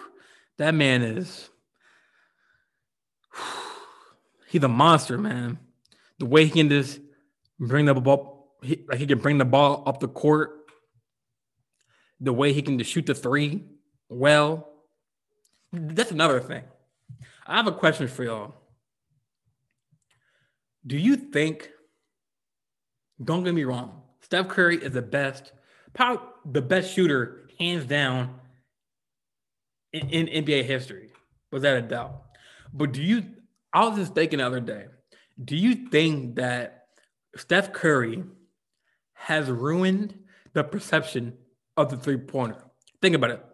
that 0.57 0.73
man 0.73 1.03
is. 1.03 1.47
He's 4.47 4.63
a 4.63 4.67
monster, 4.67 5.15
man. 5.15 5.59
The 6.17 6.25
way 6.25 6.45
he 6.45 6.49
can 6.49 6.69
just 6.69 7.01
bring 7.59 7.85
the 7.85 7.93
ball, 7.93 8.55
he, 8.63 8.83
like 8.89 8.97
he 8.97 9.05
can 9.05 9.19
bring 9.19 9.37
the 9.37 9.45
ball 9.45 9.83
up 9.85 9.99
the 9.99 10.07
court 10.07 10.65
the 12.19 12.33
way 12.33 12.53
he 12.53 12.63
can 12.63 12.79
just 12.79 12.89
shoot 12.89 13.05
the 13.05 13.13
three 13.13 13.63
well. 14.09 14.73
That's 15.71 16.09
another 16.09 16.39
thing. 16.39 16.63
I 17.45 17.57
have 17.57 17.67
a 17.67 17.71
question 17.71 18.07
for 18.07 18.23
y'all. 18.23 18.55
Do 20.87 20.97
you 20.97 21.15
think, 21.15 21.69
don't 23.23 23.43
get 23.43 23.53
me 23.53 23.63
wrong, 23.63 24.01
Steph 24.21 24.47
Curry 24.47 24.77
is 24.77 24.93
the 24.93 25.01
best, 25.01 25.51
probably 25.93 26.25
the 26.45 26.61
best 26.61 26.93
shooter, 26.93 27.49
hands 27.59 27.85
down, 27.85 28.35
in, 29.93 30.09
in 30.09 30.45
NBA 30.45 30.63
history, 30.63 31.11
without 31.51 31.77
a 31.77 31.81
doubt. 31.81 32.23
But 32.73 32.93
do 32.93 33.01
you, 33.01 33.25
I 33.73 33.85
was 33.87 33.97
just 33.97 34.15
thinking 34.15 34.39
the 34.39 34.45
other 34.45 34.61
day, 34.61 34.85
do 35.43 35.57
you 35.57 35.89
think 35.89 36.35
that 36.35 36.85
Steph 37.35 37.73
Curry 37.73 38.23
has 39.13 39.49
ruined 39.49 40.17
the 40.53 40.63
perception 40.63 41.33
of 41.77 41.89
the 41.89 41.97
three 41.97 42.17
pointer. 42.17 42.63
Think 43.01 43.15
about 43.15 43.31
it. 43.31 43.45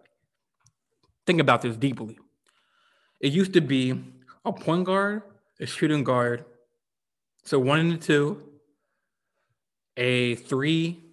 Think 1.26 1.40
about 1.40 1.62
this 1.62 1.76
deeply. 1.76 2.18
It 3.20 3.32
used 3.32 3.52
to 3.52 3.60
be 3.60 4.02
a 4.44 4.52
point 4.52 4.84
guard, 4.84 5.22
a 5.60 5.66
shooting 5.66 6.04
guard, 6.04 6.44
so 7.44 7.58
one 7.58 7.80
and 7.80 8.00
two, 8.00 8.42
a 9.98 10.36
three, 10.36 11.04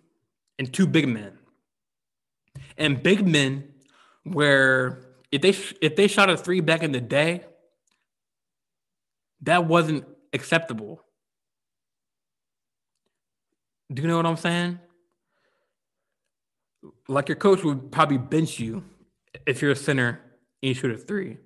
and 0.57 0.71
two 0.71 0.87
big 0.87 1.09
men. 1.09 1.37
And 2.77 3.03
big 3.03 3.27
men, 3.27 3.73
where 4.23 5.01
if 5.29 5.41
they 5.41 5.49
if 5.81 5.97
they 5.97 6.07
shot 6.07 6.29
a 6.29 6.37
three 6.37 6.61
back 6.61 6.83
in 6.83 6.93
the 6.93 7.01
day, 7.01 7.43
that 9.41 9.65
wasn't 9.65 10.05
acceptable. 10.31 11.03
Do 13.93 14.01
you 14.01 14.07
know 14.07 14.15
what 14.15 14.25
I'm 14.25 14.37
saying? 14.37 14.79
like 17.07 17.29
your 17.29 17.35
coach 17.35 17.63
would 17.63 17.91
probably 17.91 18.17
bench 18.17 18.59
you 18.59 18.83
if 19.45 19.61
you're 19.61 19.71
a 19.71 19.75
center 19.75 20.21
and 20.61 20.69
you 20.69 20.73
shoot 20.73 20.91
a 20.91 20.97
three. 20.97 21.37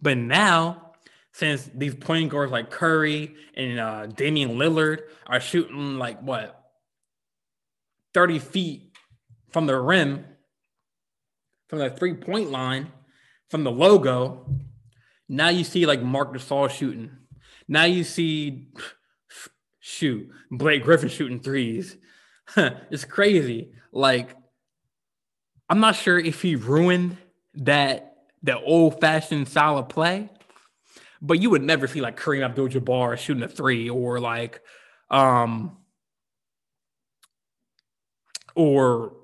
But 0.00 0.18
now, 0.18 0.92
since 1.32 1.70
these 1.74 1.94
point 1.94 2.30
guards 2.30 2.52
like 2.52 2.70
Curry 2.70 3.34
and 3.54 3.80
uh, 3.80 4.06
Damian 4.06 4.50
Lillard 4.50 5.02
are 5.26 5.40
shooting 5.40 5.98
like 5.98 6.20
what 6.20 6.61
30 8.14 8.38
feet 8.38 8.92
from 9.50 9.66
the 9.66 9.78
rim, 9.78 10.24
from 11.68 11.78
the 11.78 11.90
three 11.90 12.14
point 12.14 12.50
line, 12.50 12.92
from 13.48 13.64
the 13.64 13.70
logo, 13.70 14.46
now 15.28 15.48
you 15.48 15.64
see 15.64 15.86
like 15.86 16.02
Marc 16.02 16.34
Gasol 16.34 16.70
shooting. 16.70 17.10
Now 17.68 17.84
you 17.84 18.04
see, 18.04 18.68
shoot, 19.80 20.28
Blake 20.50 20.84
Griffin 20.84 21.08
shooting 21.08 21.40
threes. 21.40 21.96
it's 22.56 23.04
crazy. 23.04 23.72
Like 23.92 24.36
I'm 25.72 25.80
not 25.80 25.96
sure 25.96 26.18
if 26.18 26.42
he 26.42 26.56
ruined 26.56 27.16
that 27.54 28.16
the 28.42 28.60
old 28.60 29.00
fashioned 29.00 29.48
style 29.48 29.78
of 29.78 29.88
play, 29.88 30.28
but 31.22 31.40
you 31.40 31.48
would 31.48 31.62
never 31.62 31.86
see 31.86 32.02
like 32.02 32.20
Kareem 32.20 32.44
Abdul-Jabbar 32.44 33.16
shooting 33.16 33.42
a 33.42 33.48
three 33.48 33.88
or 33.88 34.20
like, 34.20 34.60
um, 35.10 35.78
or 38.54 39.14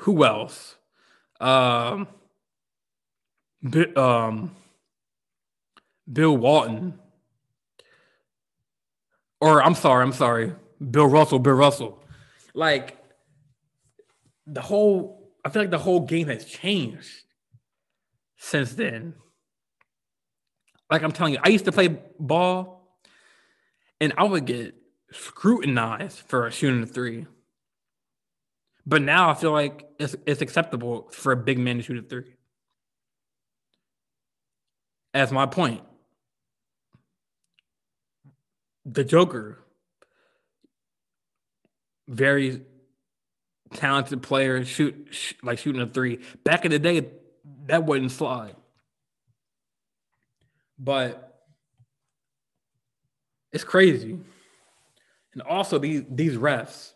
who 0.00 0.24
else? 0.24 0.76
Um, 1.40 2.08
um, 3.96 4.56
Bill 6.10 6.36
Walton, 6.36 6.98
or 9.40 9.62
I'm 9.62 9.74
sorry, 9.74 10.02
I'm 10.02 10.12
sorry, 10.12 10.52
Bill 10.90 11.06
Russell, 11.06 11.38
Bill 11.38 11.54
Russell. 11.54 12.02
Like 12.54 12.96
the 14.46 14.60
whole, 14.60 15.32
I 15.44 15.50
feel 15.50 15.62
like 15.62 15.70
the 15.70 15.78
whole 15.78 16.00
game 16.00 16.28
has 16.28 16.44
changed 16.44 17.08
since 18.36 18.74
then. 18.74 19.14
Like 20.90 21.02
I'm 21.02 21.12
telling 21.12 21.34
you, 21.34 21.40
I 21.42 21.50
used 21.50 21.66
to 21.66 21.72
play 21.72 21.88
ball, 22.18 22.98
and 24.00 24.12
I 24.16 24.24
would 24.24 24.44
get 24.44 24.74
scrutinized 25.12 26.18
for 26.20 26.50
shooting 26.50 26.82
a 26.82 26.86
three. 26.86 27.26
But 28.90 29.02
now 29.02 29.30
I 29.30 29.34
feel 29.34 29.52
like 29.52 29.88
it's, 30.00 30.16
it's 30.26 30.42
acceptable 30.42 31.08
for 31.12 31.30
a 31.30 31.36
big 31.36 31.60
man 31.60 31.76
to 31.76 31.82
shoot 31.84 31.96
a 31.96 32.02
three. 32.02 32.34
As 35.14 35.30
my 35.30 35.46
point. 35.46 35.82
The 38.84 39.04
Joker, 39.04 39.60
very 42.08 42.62
talented 43.74 44.22
player, 44.22 44.64
shoot, 44.64 45.06
sh- 45.12 45.34
like 45.40 45.60
shooting 45.60 45.80
a 45.80 45.86
three. 45.86 46.18
Back 46.42 46.64
in 46.64 46.72
the 46.72 46.80
day, 46.80 47.10
that 47.66 47.84
wouldn't 47.84 48.10
slide. 48.10 48.56
But 50.80 51.40
it's 53.52 53.62
crazy. 53.62 54.18
And 55.34 55.42
also 55.42 55.78
these 55.78 56.02
these 56.10 56.34
refs. 56.34 56.94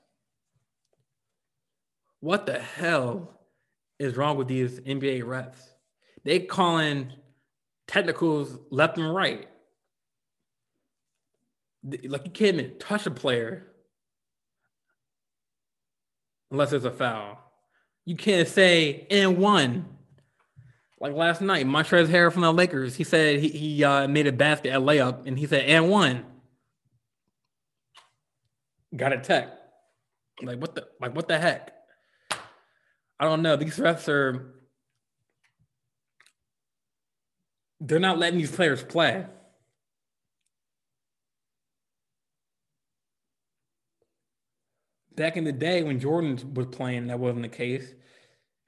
What 2.24 2.46
the 2.46 2.58
hell 2.58 3.38
is 3.98 4.16
wrong 4.16 4.38
with 4.38 4.48
these 4.48 4.80
NBA 4.80 5.24
refs? 5.24 5.60
They 6.24 6.40
calling 6.40 7.12
technicals 7.86 8.56
left 8.70 8.96
and 8.96 9.14
right. 9.14 9.46
Like 11.82 12.24
you 12.24 12.30
can't 12.30 12.56
even 12.56 12.78
touch 12.78 13.06
a 13.06 13.10
player 13.10 13.66
unless 16.50 16.72
it's 16.72 16.86
a 16.86 16.90
foul. 16.90 17.38
You 18.06 18.16
can't 18.16 18.48
say 18.48 19.06
and 19.10 19.36
one. 19.36 19.84
Like 20.98 21.12
last 21.12 21.42
night, 21.42 21.66
Montrezl 21.66 22.06
Harrell 22.06 22.32
from 22.32 22.40
the 22.40 22.54
Lakers, 22.54 22.94
he 22.94 23.04
said 23.04 23.40
he, 23.40 23.48
he 23.50 23.84
uh, 23.84 24.08
made 24.08 24.26
a 24.26 24.32
basket 24.32 24.70
at 24.70 24.80
layup 24.80 25.26
and 25.26 25.38
he 25.38 25.46
said 25.46 25.66
and 25.66 25.90
one. 25.90 26.24
Got 28.96 29.12
a 29.12 29.18
tech. 29.18 29.50
Like 30.42 30.58
what 30.58 30.74
the 30.74 30.88
like 31.02 31.14
what 31.14 31.28
the 31.28 31.38
heck? 31.38 31.74
I 33.18 33.24
don't 33.26 33.42
know. 33.42 33.56
These 33.56 33.78
refs 33.78 34.08
are 34.08 34.54
they're 37.80 37.98
not 37.98 38.18
letting 38.18 38.38
these 38.38 38.50
players 38.50 38.82
play. 38.82 39.26
Back 45.14 45.36
in 45.36 45.44
the 45.44 45.52
day 45.52 45.82
when 45.82 46.00
Jordan 46.00 46.54
was 46.54 46.66
playing, 46.66 47.06
that 47.06 47.20
wasn't 47.20 47.42
the 47.42 47.48
case. 47.48 47.86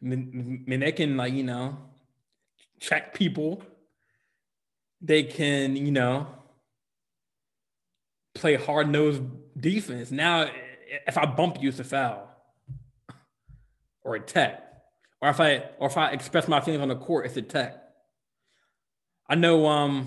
I 0.03 0.07
mean, 0.07 0.65
they 0.67 0.93
can 0.93 1.17
like 1.17 1.33
you 1.33 1.43
know 1.43 1.79
check 2.79 3.15
people. 3.15 3.63
They 5.01 5.25
can 5.25 5.75
you 5.75 5.91
know 5.91 6.29
play 8.35 8.55
hard 8.55 8.89
nosed 8.89 9.23
defense. 9.59 10.13
Now, 10.13 10.49
if 11.07 11.19
I 11.19 11.27
bump 11.27 11.61
you, 11.61 11.71
it's 11.71 11.81
a 11.81 11.85
foul 11.85 12.26
or 14.07 14.15
a 14.15 14.21
tech, 14.21 14.63
or 15.21 15.29
if 15.29 15.41
I 15.41 15.65
or 15.79 15.89
if 15.89 15.97
I 15.97 16.13
express 16.13 16.49
my 16.49 16.61
feelings 16.61 16.83
on 16.83 16.89
the 16.89 16.97
court, 16.97 17.27
it's 17.27 17.37
a 17.37 17.43
tech. 17.43 17.83
I 19.29 19.35
know 19.35 19.67
um 19.67 20.07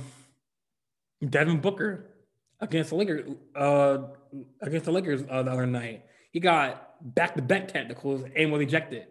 Devin 1.27 1.59
Booker 1.59 2.05
against 2.61 2.91
the 2.91 2.95
Lakers 2.95 3.35
uh 3.55 3.97
against 4.61 4.85
the 4.85 4.91
Lakers 4.91 5.23
uh, 5.29 5.43
the 5.43 5.51
other 5.51 5.67
night. 5.67 6.05
He 6.31 6.39
got 6.39 6.95
back 7.01 7.35
to 7.35 7.41
back 7.41 7.67
technicals 7.67 8.23
and 8.35 8.51
was 8.51 8.61
ejected. 8.61 9.07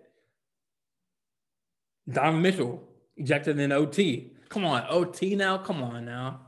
Donovan 2.11 2.43
Mitchell 2.43 2.89
ejected 3.17 3.59
in 3.59 3.73
OT. 3.73 4.33
Come 4.49 4.65
on, 4.65 4.85
OT 4.89 5.35
now. 5.35 5.59
Come 5.59 5.83
on 5.83 6.07
now. 6.07 6.41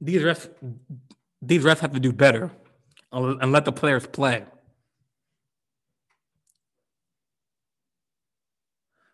These 0.00 0.22
refs, 0.22 0.48
these 1.42 1.62
refs 1.62 1.80
have 1.80 1.92
to 1.92 2.00
do 2.00 2.12
better 2.12 2.50
and 3.12 3.52
let 3.52 3.66
the 3.66 3.72
players 3.72 4.06
play. 4.06 4.44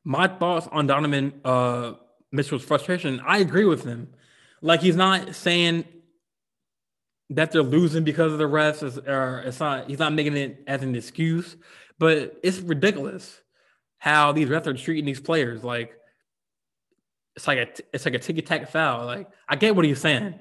My 0.07 0.29
thoughts 0.29 0.69
on 0.71 0.87
Donovan 0.87 1.40
uh, 1.45 1.95
Mitchell's 2.31 2.62
frustration, 2.62 3.21
I 3.27 3.38
agree 3.38 3.64
with 3.64 3.83
him. 3.83 4.14
Like 4.62 4.81
he's 4.81 4.95
not 4.95 5.35
saying 5.35 5.85
that 7.31 7.51
they're 7.51 7.64
losing 7.64 8.05
because 8.05 8.33
of 8.33 8.38
the 8.38 8.45
refs, 8.45 8.85
or 9.09 9.40
it's 9.40 9.59
not. 9.59 9.88
He's 9.88 9.99
not 9.99 10.12
making 10.12 10.37
it 10.37 10.62
as 10.69 10.85
an 10.85 10.95
excuse, 10.95 11.57
but 11.99 12.38
it's 12.45 12.61
ridiculous 12.61 13.40
how 13.99 14.31
these 14.31 14.49
refs 14.49 14.69
are 14.69 14.75
treating 14.75 15.07
these 15.07 15.21
players. 15.21 15.64
Like 15.64 15.92
it's 17.35 17.49
like 17.49 17.59
a 17.59 17.66
it's 17.92 18.05
like 18.05 18.14
a 18.14 18.21
ticky 18.21 18.42
tack 18.42 18.71
foul. 18.71 19.07
Like 19.07 19.29
I 19.49 19.57
get 19.57 19.75
what 19.75 19.85
he's 19.85 20.01
saying, 20.01 20.38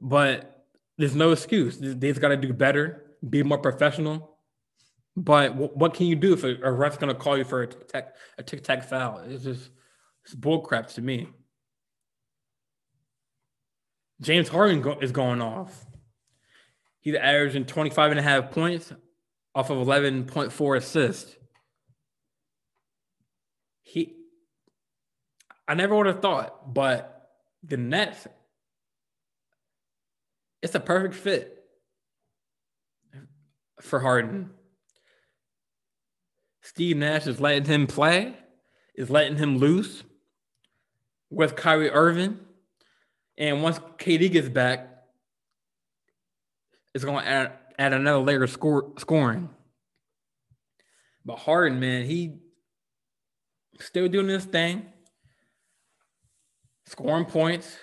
but 0.00 0.64
there's 0.96 1.14
no 1.14 1.32
excuse. 1.32 1.76
They've 1.78 2.18
got 2.18 2.28
to 2.28 2.38
do 2.38 2.54
better, 2.54 3.12
be 3.28 3.42
more 3.42 3.58
professional. 3.58 4.31
But 5.16 5.54
what 5.56 5.94
can 5.94 6.06
you 6.06 6.16
do 6.16 6.32
if 6.32 6.44
a, 6.44 6.72
ref's 6.72 6.96
going 6.96 7.14
to 7.14 7.18
call 7.18 7.36
you 7.36 7.44
for 7.44 7.62
a 7.62 7.66
tic 7.66 7.88
tac 7.88 8.16
a 8.38 8.42
tic 8.42 8.64
tac 8.64 8.84
foul? 8.84 9.18
It's 9.26 9.44
just 9.44 9.70
it's 10.24 10.34
bullcrap 10.34 10.94
to 10.94 11.02
me. 11.02 11.28
James 14.22 14.48
Harden 14.48 14.80
go, 14.80 14.98
is 15.00 15.12
going 15.12 15.42
off. 15.42 15.84
He's 17.00 17.16
averaging 17.16 17.66
25 17.66 18.12
and 18.12 18.20
a 18.20 18.22
half 18.22 18.52
points 18.52 18.92
off 19.54 19.70
of 19.70 19.86
11.4 19.86 20.76
assists. 20.76 21.36
He, 23.82 24.14
I 25.66 25.74
never 25.74 25.96
would 25.96 26.06
have 26.06 26.22
thought, 26.22 26.72
but 26.72 27.28
the 27.64 27.76
Nets, 27.76 28.28
it's 30.62 30.76
a 30.76 30.80
perfect 30.80 31.16
fit 31.16 31.64
for 33.80 33.98
Harden. 33.98 34.50
Steve 36.62 36.96
Nash 36.96 37.26
is 37.26 37.40
letting 37.40 37.64
him 37.64 37.86
play, 37.86 38.34
is 38.94 39.10
letting 39.10 39.36
him 39.36 39.58
loose 39.58 40.04
with 41.30 41.56
Kyrie 41.56 41.90
Irving. 41.90 42.38
And 43.36 43.62
once 43.62 43.78
KD 43.98 44.30
gets 44.30 44.48
back, 44.48 44.88
it's 46.94 47.04
going 47.04 47.24
to 47.24 47.28
add, 47.28 47.52
add 47.78 47.92
another 47.92 48.18
layer 48.18 48.44
of 48.44 48.50
score, 48.50 48.92
scoring. 48.98 49.50
But 51.24 51.38
Harden, 51.38 51.80
man, 51.80 52.04
he 52.04 52.38
still 53.80 54.08
doing 54.08 54.26
this 54.26 54.44
thing, 54.44 54.86
scoring 56.86 57.24
points. 57.24 57.76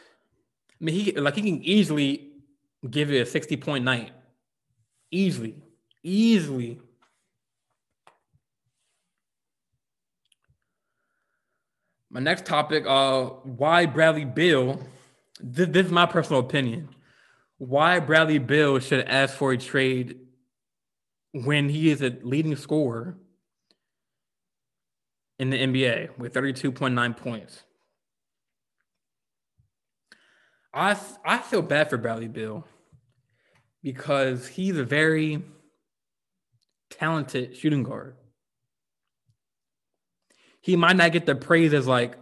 I 0.79 0.83
mean, 0.85 0.95
he 0.95 1.11
like 1.13 1.35
he 1.35 1.41
can 1.41 1.63
easily 1.63 2.31
give 2.89 3.09
you 3.09 3.21
a 3.21 3.25
60 3.25 3.57
point 3.57 3.83
night. 3.83 4.11
Easily. 5.11 5.55
Easily. 6.03 6.79
My 12.09 12.19
next 12.19 12.45
topic, 12.45 12.85
uh, 12.87 13.25
why 13.43 13.85
Bradley 13.85 14.25
Beal. 14.25 14.81
This, 15.39 15.69
this 15.69 15.85
is 15.85 15.91
my 15.91 16.05
personal 16.05 16.41
opinion. 16.41 16.89
Why 17.57 17.99
Bradley 17.99 18.39
Beal 18.39 18.79
should 18.79 19.05
ask 19.05 19.35
for 19.35 19.51
a 19.51 19.57
trade 19.57 20.17
when 21.31 21.69
he 21.69 21.89
is 21.89 22.01
a 22.01 22.17
leading 22.23 22.55
scorer 22.55 23.17
in 25.37 25.49
the 25.51 25.57
NBA 25.57 26.17
with 26.17 26.33
32.9 26.33 27.15
points. 27.17 27.63
I 30.73 30.97
I 31.25 31.39
feel 31.39 31.61
bad 31.61 31.89
for 31.89 31.97
Bradley 31.97 32.27
Beal 32.27 32.67
because 33.81 34.47
he's 34.47 34.77
a 34.77 34.83
very 34.83 35.43
talented 36.89 37.55
shooting 37.55 37.83
guard 37.83 38.15
he 40.61 40.75
might 40.75 40.95
not 40.95 41.11
get 41.11 41.25
the 41.25 41.35
praise 41.35 41.73
as 41.73 41.87
like 41.87 42.17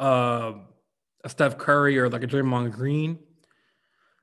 uh, 0.00 0.52
a 1.24 1.28
Steph 1.28 1.58
Curry 1.58 1.98
or 1.98 2.08
like 2.08 2.22
a 2.22 2.26
Draymond 2.26 2.72
Green, 2.72 3.18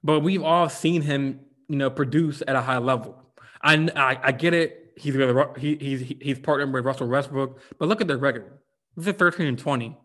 but 0.03 0.21
we've 0.21 0.43
all 0.43 0.69
seen 0.69 1.01
him, 1.01 1.39
you 1.67 1.77
know, 1.77 1.89
produce 1.89 2.43
at 2.47 2.55
a 2.55 2.61
high 2.61 2.77
level. 2.77 3.21
I 3.61 3.75
I, 3.95 4.19
I 4.23 4.31
get 4.31 4.53
it. 4.53 4.93
He's 4.97 5.15
he, 5.57 5.75
he's 5.75 6.01
he's 6.21 6.39
partnered 6.39 6.73
with 6.73 6.85
Russell 6.85 7.07
Westbrook, 7.07 7.59
but 7.77 7.87
look 7.87 8.01
at 8.01 8.07
their 8.07 8.17
record. 8.17 8.59
This 8.95 9.07
is 9.07 9.13
13 9.13 9.47
and 9.47 9.57
20. 9.57 9.97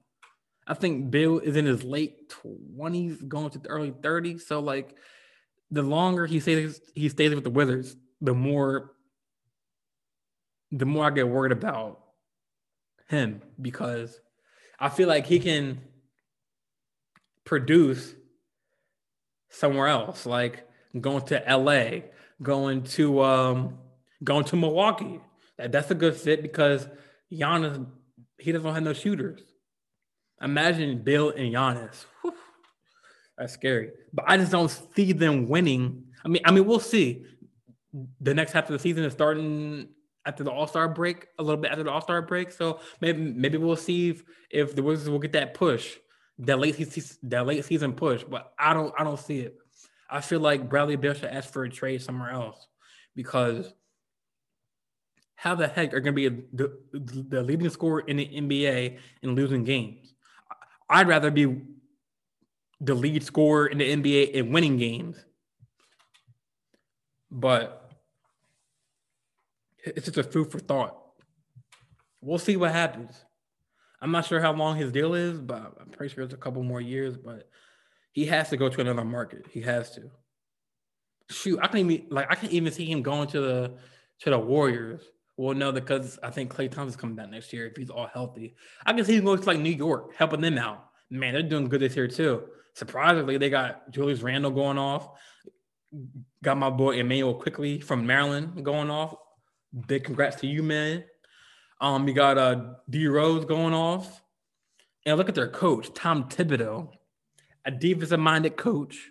I 0.67 0.75
think 0.75 1.11
Bill 1.11 1.41
is 1.41 1.57
in 1.57 1.67
his 1.67 1.83
late 1.83 2.33
20s, 2.47 3.27
going 3.29 3.51
to 3.51 3.59
the 3.59 3.69
early 3.69 3.91
30s. 3.91 4.43
So 4.43 4.61
like 4.61 4.97
the 5.71 5.83
longer 5.83 6.27
he 6.27 6.41
stays 6.41 6.81
he 6.95 7.09
stays 7.09 7.35
with 7.35 7.45
the 7.45 7.51
Wizards, 7.51 7.97
the 8.21 8.35
more 8.35 8.93
the 10.71 10.87
more 10.87 11.07
I 11.07 11.11
get 11.11 11.29
worried 11.29 11.53
about 11.53 12.04
him 13.09 13.43
because 13.61 14.21
I 14.79 14.89
feel 14.89 15.09
like 15.09 15.27
he 15.27 15.39
can 15.39 15.81
produce 17.45 18.15
somewhere 19.51 19.89
else, 19.89 20.27
like 20.27 20.67
going 21.01 21.25
to 21.27 21.43
LA, 21.49 22.01
going 22.43 22.83
to 22.83 23.23
um 23.23 23.79
going 24.23 24.45
to 24.47 24.57
Milwaukee. 24.57 25.21
That, 25.59 25.73
that's 25.73 25.91
a 25.91 25.95
good 25.95 26.17
fit 26.17 26.43
because 26.43 26.89
Giannis 27.33 27.87
he 28.39 28.53
doesn't 28.53 28.75
have 28.75 28.83
no 28.83 28.93
shooters. 28.93 29.41
Imagine 30.43 31.03
Bill 31.03 31.31
and 31.31 31.53
Giannis. 31.55 32.05
Whew, 32.23 32.35
that's 33.39 33.53
scary. 33.53 33.91
But 34.13 34.25
I 34.29 34.37
just 34.37 34.53
don't 34.53 34.69
see 34.95 35.13
them 35.13 35.49
winning. 35.49 36.05
I 36.25 36.29
mean, 36.29 36.43
I 36.45 36.51
mean, 36.51 36.67
we'll 36.67 36.81
see. 36.81 37.25
The 38.21 38.35
next 38.35 38.53
half 38.53 38.65
of 38.65 38.73
the 38.73 38.79
season 38.79 39.05
is 39.05 39.13
starting 39.13 39.89
after 40.27 40.45
the 40.45 40.51
All 40.51 40.67
Star 40.67 40.89
break, 40.89 41.29
a 41.39 41.43
little 41.43 41.61
bit 41.61 41.71
after 41.71 41.83
the 41.83 41.91
All 41.91 42.01
Star 42.01 42.23
break. 42.23 42.53
So 42.53 42.81
maybe 43.01 43.21
maybe 43.21 43.59
we'll 43.59 43.77
see 43.77 44.11
if, 44.11 44.23
if 44.51 44.77
the 44.77 44.83
Wizards 44.83 45.11
will 45.11 45.19
get 45.19 45.33
that 45.33 45.55
push, 45.55 45.97
that 46.39 46.59
late 46.59 46.77
season, 46.77 47.17
that 47.25 47.47
late 47.47 47.65
season 47.65 47.93
push. 47.93 48.25
But 48.25 48.53
I 48.59 48.75
don't 48.75 48.95
I 48.99 49.05
don't 49.05 49.19
see 49.19 49.41
it. 49.41 49.57
I 50.11 50.21
feel 50.21 50.41
like 50.41 50.69
Bradley 50.69 50.97
Beal 50.97 51.15
should 51.15 51.25
ask 51.25 51.53
for 51.53 51.65
a 51.65 51.71
trade 51.71 52.03
somewhere 52.03 52.31
else 52.31 52.67
because 53.17 53.73
how 55.35 55.55
the 55.55 55.67
heck 55.67 55.93
are 55.93 56.01
going 56.01 56.15
to 56.15 56.31
be 56.31 56.43
the, 56.53 56.73
the 56.93 57.43
leading 57.43 57.69
scorer 57.69 58.01
in 58.01 58.17
the 58.17 58.27
NBA 58.27 58.99
and 59.23 59.35
losing 59.35 59.65
games? 59.65 60.15
I'd 60.89 61.09
rather 61.09 61.31
be 61.31 61.63
the 62.81 62.95
lead 62.95 63.23
scorer 63.25 63.67
in 63.67 63.79
the 63.79 63.97
NBA 63.97 64.39
and 64.39 64.53
winning 64.53 64.77
games. 64.77 65.17
But 67.31 67.84
it's 69.85 70.07
just 70.07 70.19
a 70.19 70.25
food 70.25 70.51
for 70.51 70.59
thought. 70.59 70.97
We'll 72.21 72.39
see 72.39 72.57
what 72.57 72.73
happens. 72.73 73.25
I'm 74.01 74.11
not 74.11 74.27
sure 74.27 74.41
how 74.41 74.53
long 74.53 74.77
his 74.77 74.93
deal 74.93 75.15
is, 75.15 75.41
but 75.41 75.75
I'm 75.81 75.89
pretty 75.91 76.15
sure 76.15 76.25
it's 76.25 76.35
a 76.35 76.39
couple 76.39 76.63
more 76.63 76.81
years. 76.81 77.17
But 77.17 77.49
he 78.13 78.27
has 78.27 78.51
to 78.51 78.57
go 78.57 78.69
to 78.69 78.81
another 78.81 79.05
market. 79.05 79.47
He 79.51 79.63
has 79.63 79.91
to. 79.93 80.11
Shoot, 81.31 81.59
I 81.63 81.69
can't 81.69 81.91
even 81.91 82.07
like 82.11 82.27
I 82.31 82.35
can't 82.35 82.53
even 82.53 82.73
see 82.73 82.85
him 82.85 83.03
going 83.03 83.29
to 83.29 83.41
the 83.41 83.75
to 84.21 84.31
the 84.31 84.39
Warriors. 84.39 85.03
Well, 85.37 85.55
no, 85.55 85.73
because 85.73 86.19
I 86.23 86.31
think 86.31 86.55
Klay 86.55 86.71
Thompson's 86.71 86.97
coming 86.97 87.17
back 87.17 87.31
next 87.31 87.53
year 87.53 87.67
if 87.67 87.77
he's 87.77 87.91
all 87.91 88.07
healthy. 88.07 88.55
I 88.87 88.93
can 88.93 89.05
see 89.05 89.17
him 89.17 89.25
going 89.25 89.41
to 89.41 89.47
like 89.47 89.59
New 89.59 89.71
York, 89.71 90.15
helping 90.17 90.41
them 90.41 90.59
out. 90.59 90.87
Man, 91.11 91.33
they're 91.35 91.43
doing 91.43 91.69
good 91.69 91.81
this 91.81 91.97
year 91.97 92.07
too. 92.07 92.45
Surprisingly, 92.75 93.39
they 93.39 93.51
got 93.51 93.91
Julius 93.91 94.21
Randle 94.21 94.51
going 94.51 94.79
off. 94.79 95.09
Got 96.43 96.59
my 96.59 96.71
boy 96.71 96.99
Immanuel 96.99 97.35
Quickley 97.35 97.81
from 97.81 98.07
Maryland 98.07 98.65
going 98.65 98.91
off. 98.91 99.17
Big 99.87 100.05
congrats 100.05 100.37
to 100.37 100.47
you, 100.47 100.63
man. 100.63 101.05
Um, 101.81 102.07
you 102.07 102.15
got 102.15 102.39
uh 102.39 102.75
D 102.89 103.07
Rose 103.07 103.45
going 103.45 103.75
off. 103.75 104.23
And 105.07 105.19
look 105.19 105.29
at 105.29 105.35
their 105.35 105.49
coach, 105.49 105.93
Tom 105.93 106.31
Thibodeau, 106.31 106.89
a 107.67 107.71
defensive 107.71 108.21
minded 108.21 108.57
coach, 108.57 109.11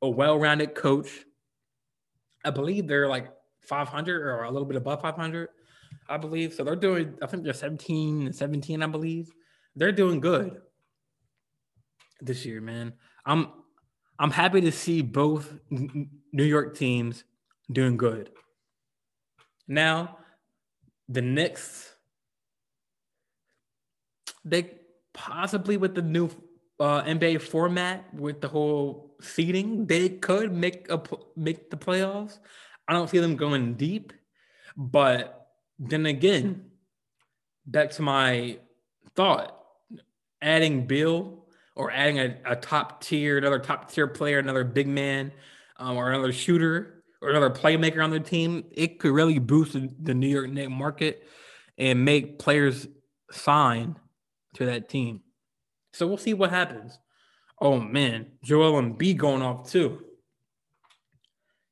a 0.00 0.08
well 0.08 0.38
rounded 0.38 0.74
coach. 0.74 1.10
I 2.44 2.50
believe 2.50 2.86
they're 2.86 3.08
like 3.08 3.32
500 3.62 4.22
or 4.22 4.44
a 4.44 4.50
little 4.50 4.66
bit 4.66 4.76
above 4.76 5.00
500, 5.00 5.48
I 6.08 6.18
believe. 6.18 6.54
So 6.54 6.62
they're 6.62 6.76
doing, 6.76 7.14
I 7.22 7.26
think 7.26 7.42
they're 7.42 7.52
17, 7.52 8.32
17, 8.32 8.82
I 8.82 8.86
believe. 8.86 9.30
They're 9.74 9.92
doing 9.92 10.20
good 10.20 10.60
this 12.20 12.44
year, 12.44 12.60
man. 12.60 12.92
I'm 13.26 13.48
I'm 14.18 14.30
happy 14.30 14.60
to 14.60 14.70
see 14.70 15.02
both 15.02 15.52
New 15.70 16.44
York 16.44 16.76
teams 16.76 17.24
doing 17.72 17.96
good. 17.96 18.30
Now, 19.66 20.18
the 21.08 21.22
Knicks, 21.22 21.90
they 24.44 24.78
possibly 25.12 25.76
with 25.76 25.94
the 25.94 26.02
new 26.02 26.30
uh, 26.80 27.02
NBA 27.02 27.40
format 27.40 28.12
with 28.12 28.40
the 28.40 28.48
whole 28.48 29.16
seeding, 29.20 29.86
they 29.86 30.08
could 30.08 30.52
make 30.52 30.90
a 30.90 31.00
make 31.36 31.70
the 31.70 31.76
playoffs. 31.76 32.38
I 32.86 32.92
don't 32.92 33.08
see 33.08 33.18
them 33.18 33.36
going 33.36 33.74
deep, 33.74 34.12
but 34.76 35.48
then 35.78 36.06
again, 36.06 36.70
back 37.66 37.90
to 37.92 38.02
my 38.02 38.58
thought, 39.14 39.58
adding 40.42 40.86
Bill 40.86 41.46
or 41.76 41.90
adding 41.90 42.18
a, 42.18 42.36
a 42.44 42.56
top 42.56 43.02
tier, 43.02 43.38
another 43.38 43.58
top 43.58 43.90
tier 43.90 44.06
player, 44.06 44.38
another 44.38 44.64
big 44.64 44.86
man, 44.86 45.32
um, 45.76 45.96
or 45.96 46.10
another 46.10 46.32
shooter 46.32 46.93
or 47.24 47.30
another 47.30 47.50
playmaker 47.50 48.02
on 48.02 48.10
their 48.10 48.20
team, 48.20 48.64
it 48.72 48.98
could 48.98 49.12
really 49.12 49.38
boost 49.38 49.72
the 49.72 50.14
New 50.14 50.28
York 50.28 50.50
Knicks 50.50 50.70
market 50.70 51.26
and 51.78 52.04
make 52.04 52.38
players 52.38 52.86
sign 53.30 53.96
to 54.54 54.66
that 54.66 54.88
team. 54.88 55.20
So 55.92 56.06
we'll 56.06 56.18
see 56.18 56.34
what 56.34 56.50
happens. 56.50 56.98
Oh 57.60 57.80
man, 57.80 58.32
Joel 58.42 58.80
Embiid 58.80 59.16
going 59.16 59.42
off 59.42 59.70
too. 59.70 60.04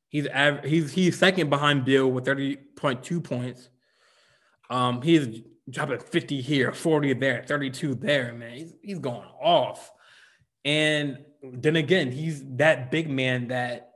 He's 0.08 0.28
av- 0.28 0.64
he's 0.64 0.92
he's 0.92 1.18
second 1.18 1.50
behind 1.50 1.84
Bill 1.84 2.10
with 2.10 2.24
30.2 2.24 3.22
points. 3.24 3.68
Um, 4.70 5.02
he's 5.02 5.42
dropping 5.68 6.00
50 6.00 6.40
here, 6.40 6.72
40 6.72 7.14
there, 7.14 7.44
32 7.46 7.94
there, 7.94 8.32
man. 8.32 8.56
He's, 8.56 8.74
he's 8.82 8.98
going 8.98 9.28
off. 9.40 9.90
And 10.64 11.18
then 11.42 11.76
again, 11.76 12.12
he's 12.12 12.44
that 12.56 12.90
big 12.90 13.10
man 13.10 13.48
that 13.48 13.91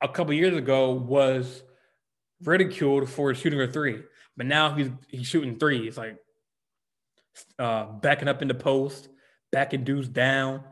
a 0.00 0.08
couple 0.08 0.32
years 0.32 0.56
ago 0.56 0.92
was 0.92 1.62
ridiculed 2.42 3.08
for 3.08 3.34
shooting 3.34 3.60
a 3.60 3.68
three, 3.68 4.02
but 4.36 4.46
now 4.46 4.74
he's 4.74 4.88
he's 5.08 5.26
shooting 5.26 5.58
threes, 5.58 5.96
like 5.96 6.16
uh, 7.58 7.84
backing 7.84 8.28
up 8.28 8.42
in 8.42 8.48
the 8.48 8.54
post, 8.54 9.08
backing 9.52 9.84
dudes 9.84 10.08
down, 10.08 10.62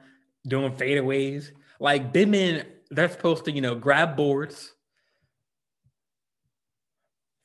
doing 0.47 0.73
fadeaways. 0.73 1.51
Like 1.81 2.12
big 2.12 2.29
men, 2.29 2.64
they're 2.91 3.11
supposed 3.11 3.45
to 3.45 3.53
you 3.53 3.61
know 3.61 3.75
grab 3.75 4.17
boards, 4.17 4.73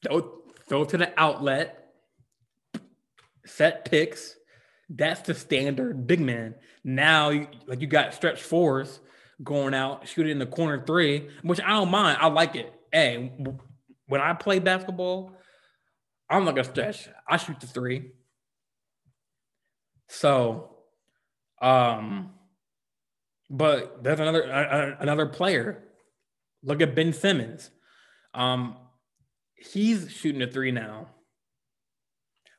throw 0.05 0.39
throw 0.67 0.85
to 0.85 0.97
the 0.97 1.13
outlet, 1.19 1.93
set 3.45 3.85
picks. 3.85 4.35
That's 4.89 5.21
the 5.21 5.33
standard 5.33 6.05
big 6.05 6.19
man. 6.19 6.55
Now, 6.83 7.29
like 7.65 7.81
you 7.81 7.87
got 7.87 8.13
stretch 8.13 8.41
fours 8.41 8.99
going 9.43 9.73
out, 9.73 10.07
shooting 10.07 10.31
in 10.31 10.39
the 10.39 10.45
corner 10.45 10.83
three, 10.85 11.29
which 11.41 11.61
I 11.61 11.69
don't 11.69 11.91
mind. 11.91 12.17
I 12.21 12.27
like 12.27 12.55
it. 12.55 12.73
Hey, 12.91 13.31
when 14.07 14.21
I 14.21 14.33
play 14.33 14.59
basketball, 14.59 15.33
I'm 16.29 16.45
like 16.45 16.57
a 16.57 16.63
stretch. 16.63 17.09
I 17.27 17.37
shoot 17.37 17.59
the 17.59 17.67
three. 17.67 18.11
So, 20.09 20.75
um, 21.61 22.31
but 23.49 24.03
there's 24.03 24.19
another 24.19 24.51
uh, 24.51 24.95
another 24.99 25.27
player. 25.27 25.83
Look 26.63 26.81
at 26.81 26.95
Ben 26.95 27.13
Simmons. 27.13 27.69
Um, 28.33 28.77
he's 29.55 30.11
shooting 30.11 30.41
a 30.41 30.47
three 30.47 30.71
now. 30.71 31.07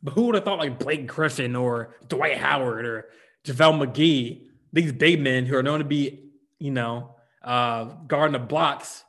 But 0.03 0.13
who 0.15 0.27
would 0.27 0.35
have 0.35 0.45
thought 0.45 0.59
like 0.59 0.79
Blake 0.79 1.07
Griffin 1.07 1.57
or 1.57 1.97
Dwight 2.09 2.37
Howard 2.37 2.85
or 2.85 3.07
JaVale 3.47 3.87
McGee, 3.87 4.43
these 4.73 4.93
big 4.93 5.21
men 5.21 5.47
who 5.47 5.57
are 5.57 5.63
known 5.63 5.79
to 5.79 5.85
be 5.85 6.24
you 6.65 6.71
know, 6.71 7.15
uh, 7.45 7.85
guarding 8.09 8.33
the 8.33 8.39
blocks, 8.39 9.05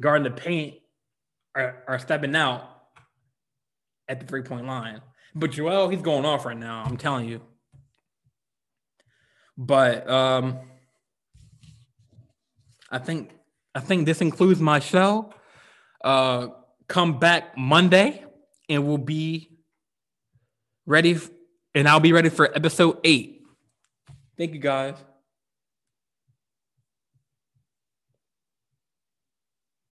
guarding 0.00 0.22
the 0.22 0.30
paint, 0.30 0.76
are, 1.56 1.82
are 1.88 1.98
stepping 1.98 2.36
out 2.36 2.62
at 4.08 4.20
the 4.20 4.26
three 4.26 4.42
point 4.42 4.64
line. 4.64 5.00
But 5.34 5.50
Joel, 5.50 5.88
he's 5.88 6.00
going 6.00 6.24
off 6.24 6.46
right 6.46 6.56
now. 6.56 6.84
I'm 6.86 6.96
telling 6.96 7.28
you. 7.28 7.40
But 9.58 10.08
um, 10.08 10.60
I 12.88 12.98
think 12.98 13.32
I 13.74 13.80
think 13.80 14.06
this 14.06 14.20
includes 14.20 14.60
my 14.60 14.78
show. 14.78 15.34
Uh, 16.04 16.48
come 16.86 17.18
back 17.18 17.58
Monday, 17.58 18.24
and 18.68 18.86
we'll 18.86 18.98
be 18.98 19.58
ready, 20.86 21.14
f- 21.14 21.30
and 21.74 21.88
I'll 21.88 21.98
be 21.98 22.12
ready 22.12 22.28
for 22.28 22.54
episode 22.54 22.98
eight. 23.02 23.42
Thank 24.38 24.54
you, 24.54 24.60
guys. 24.60 24.94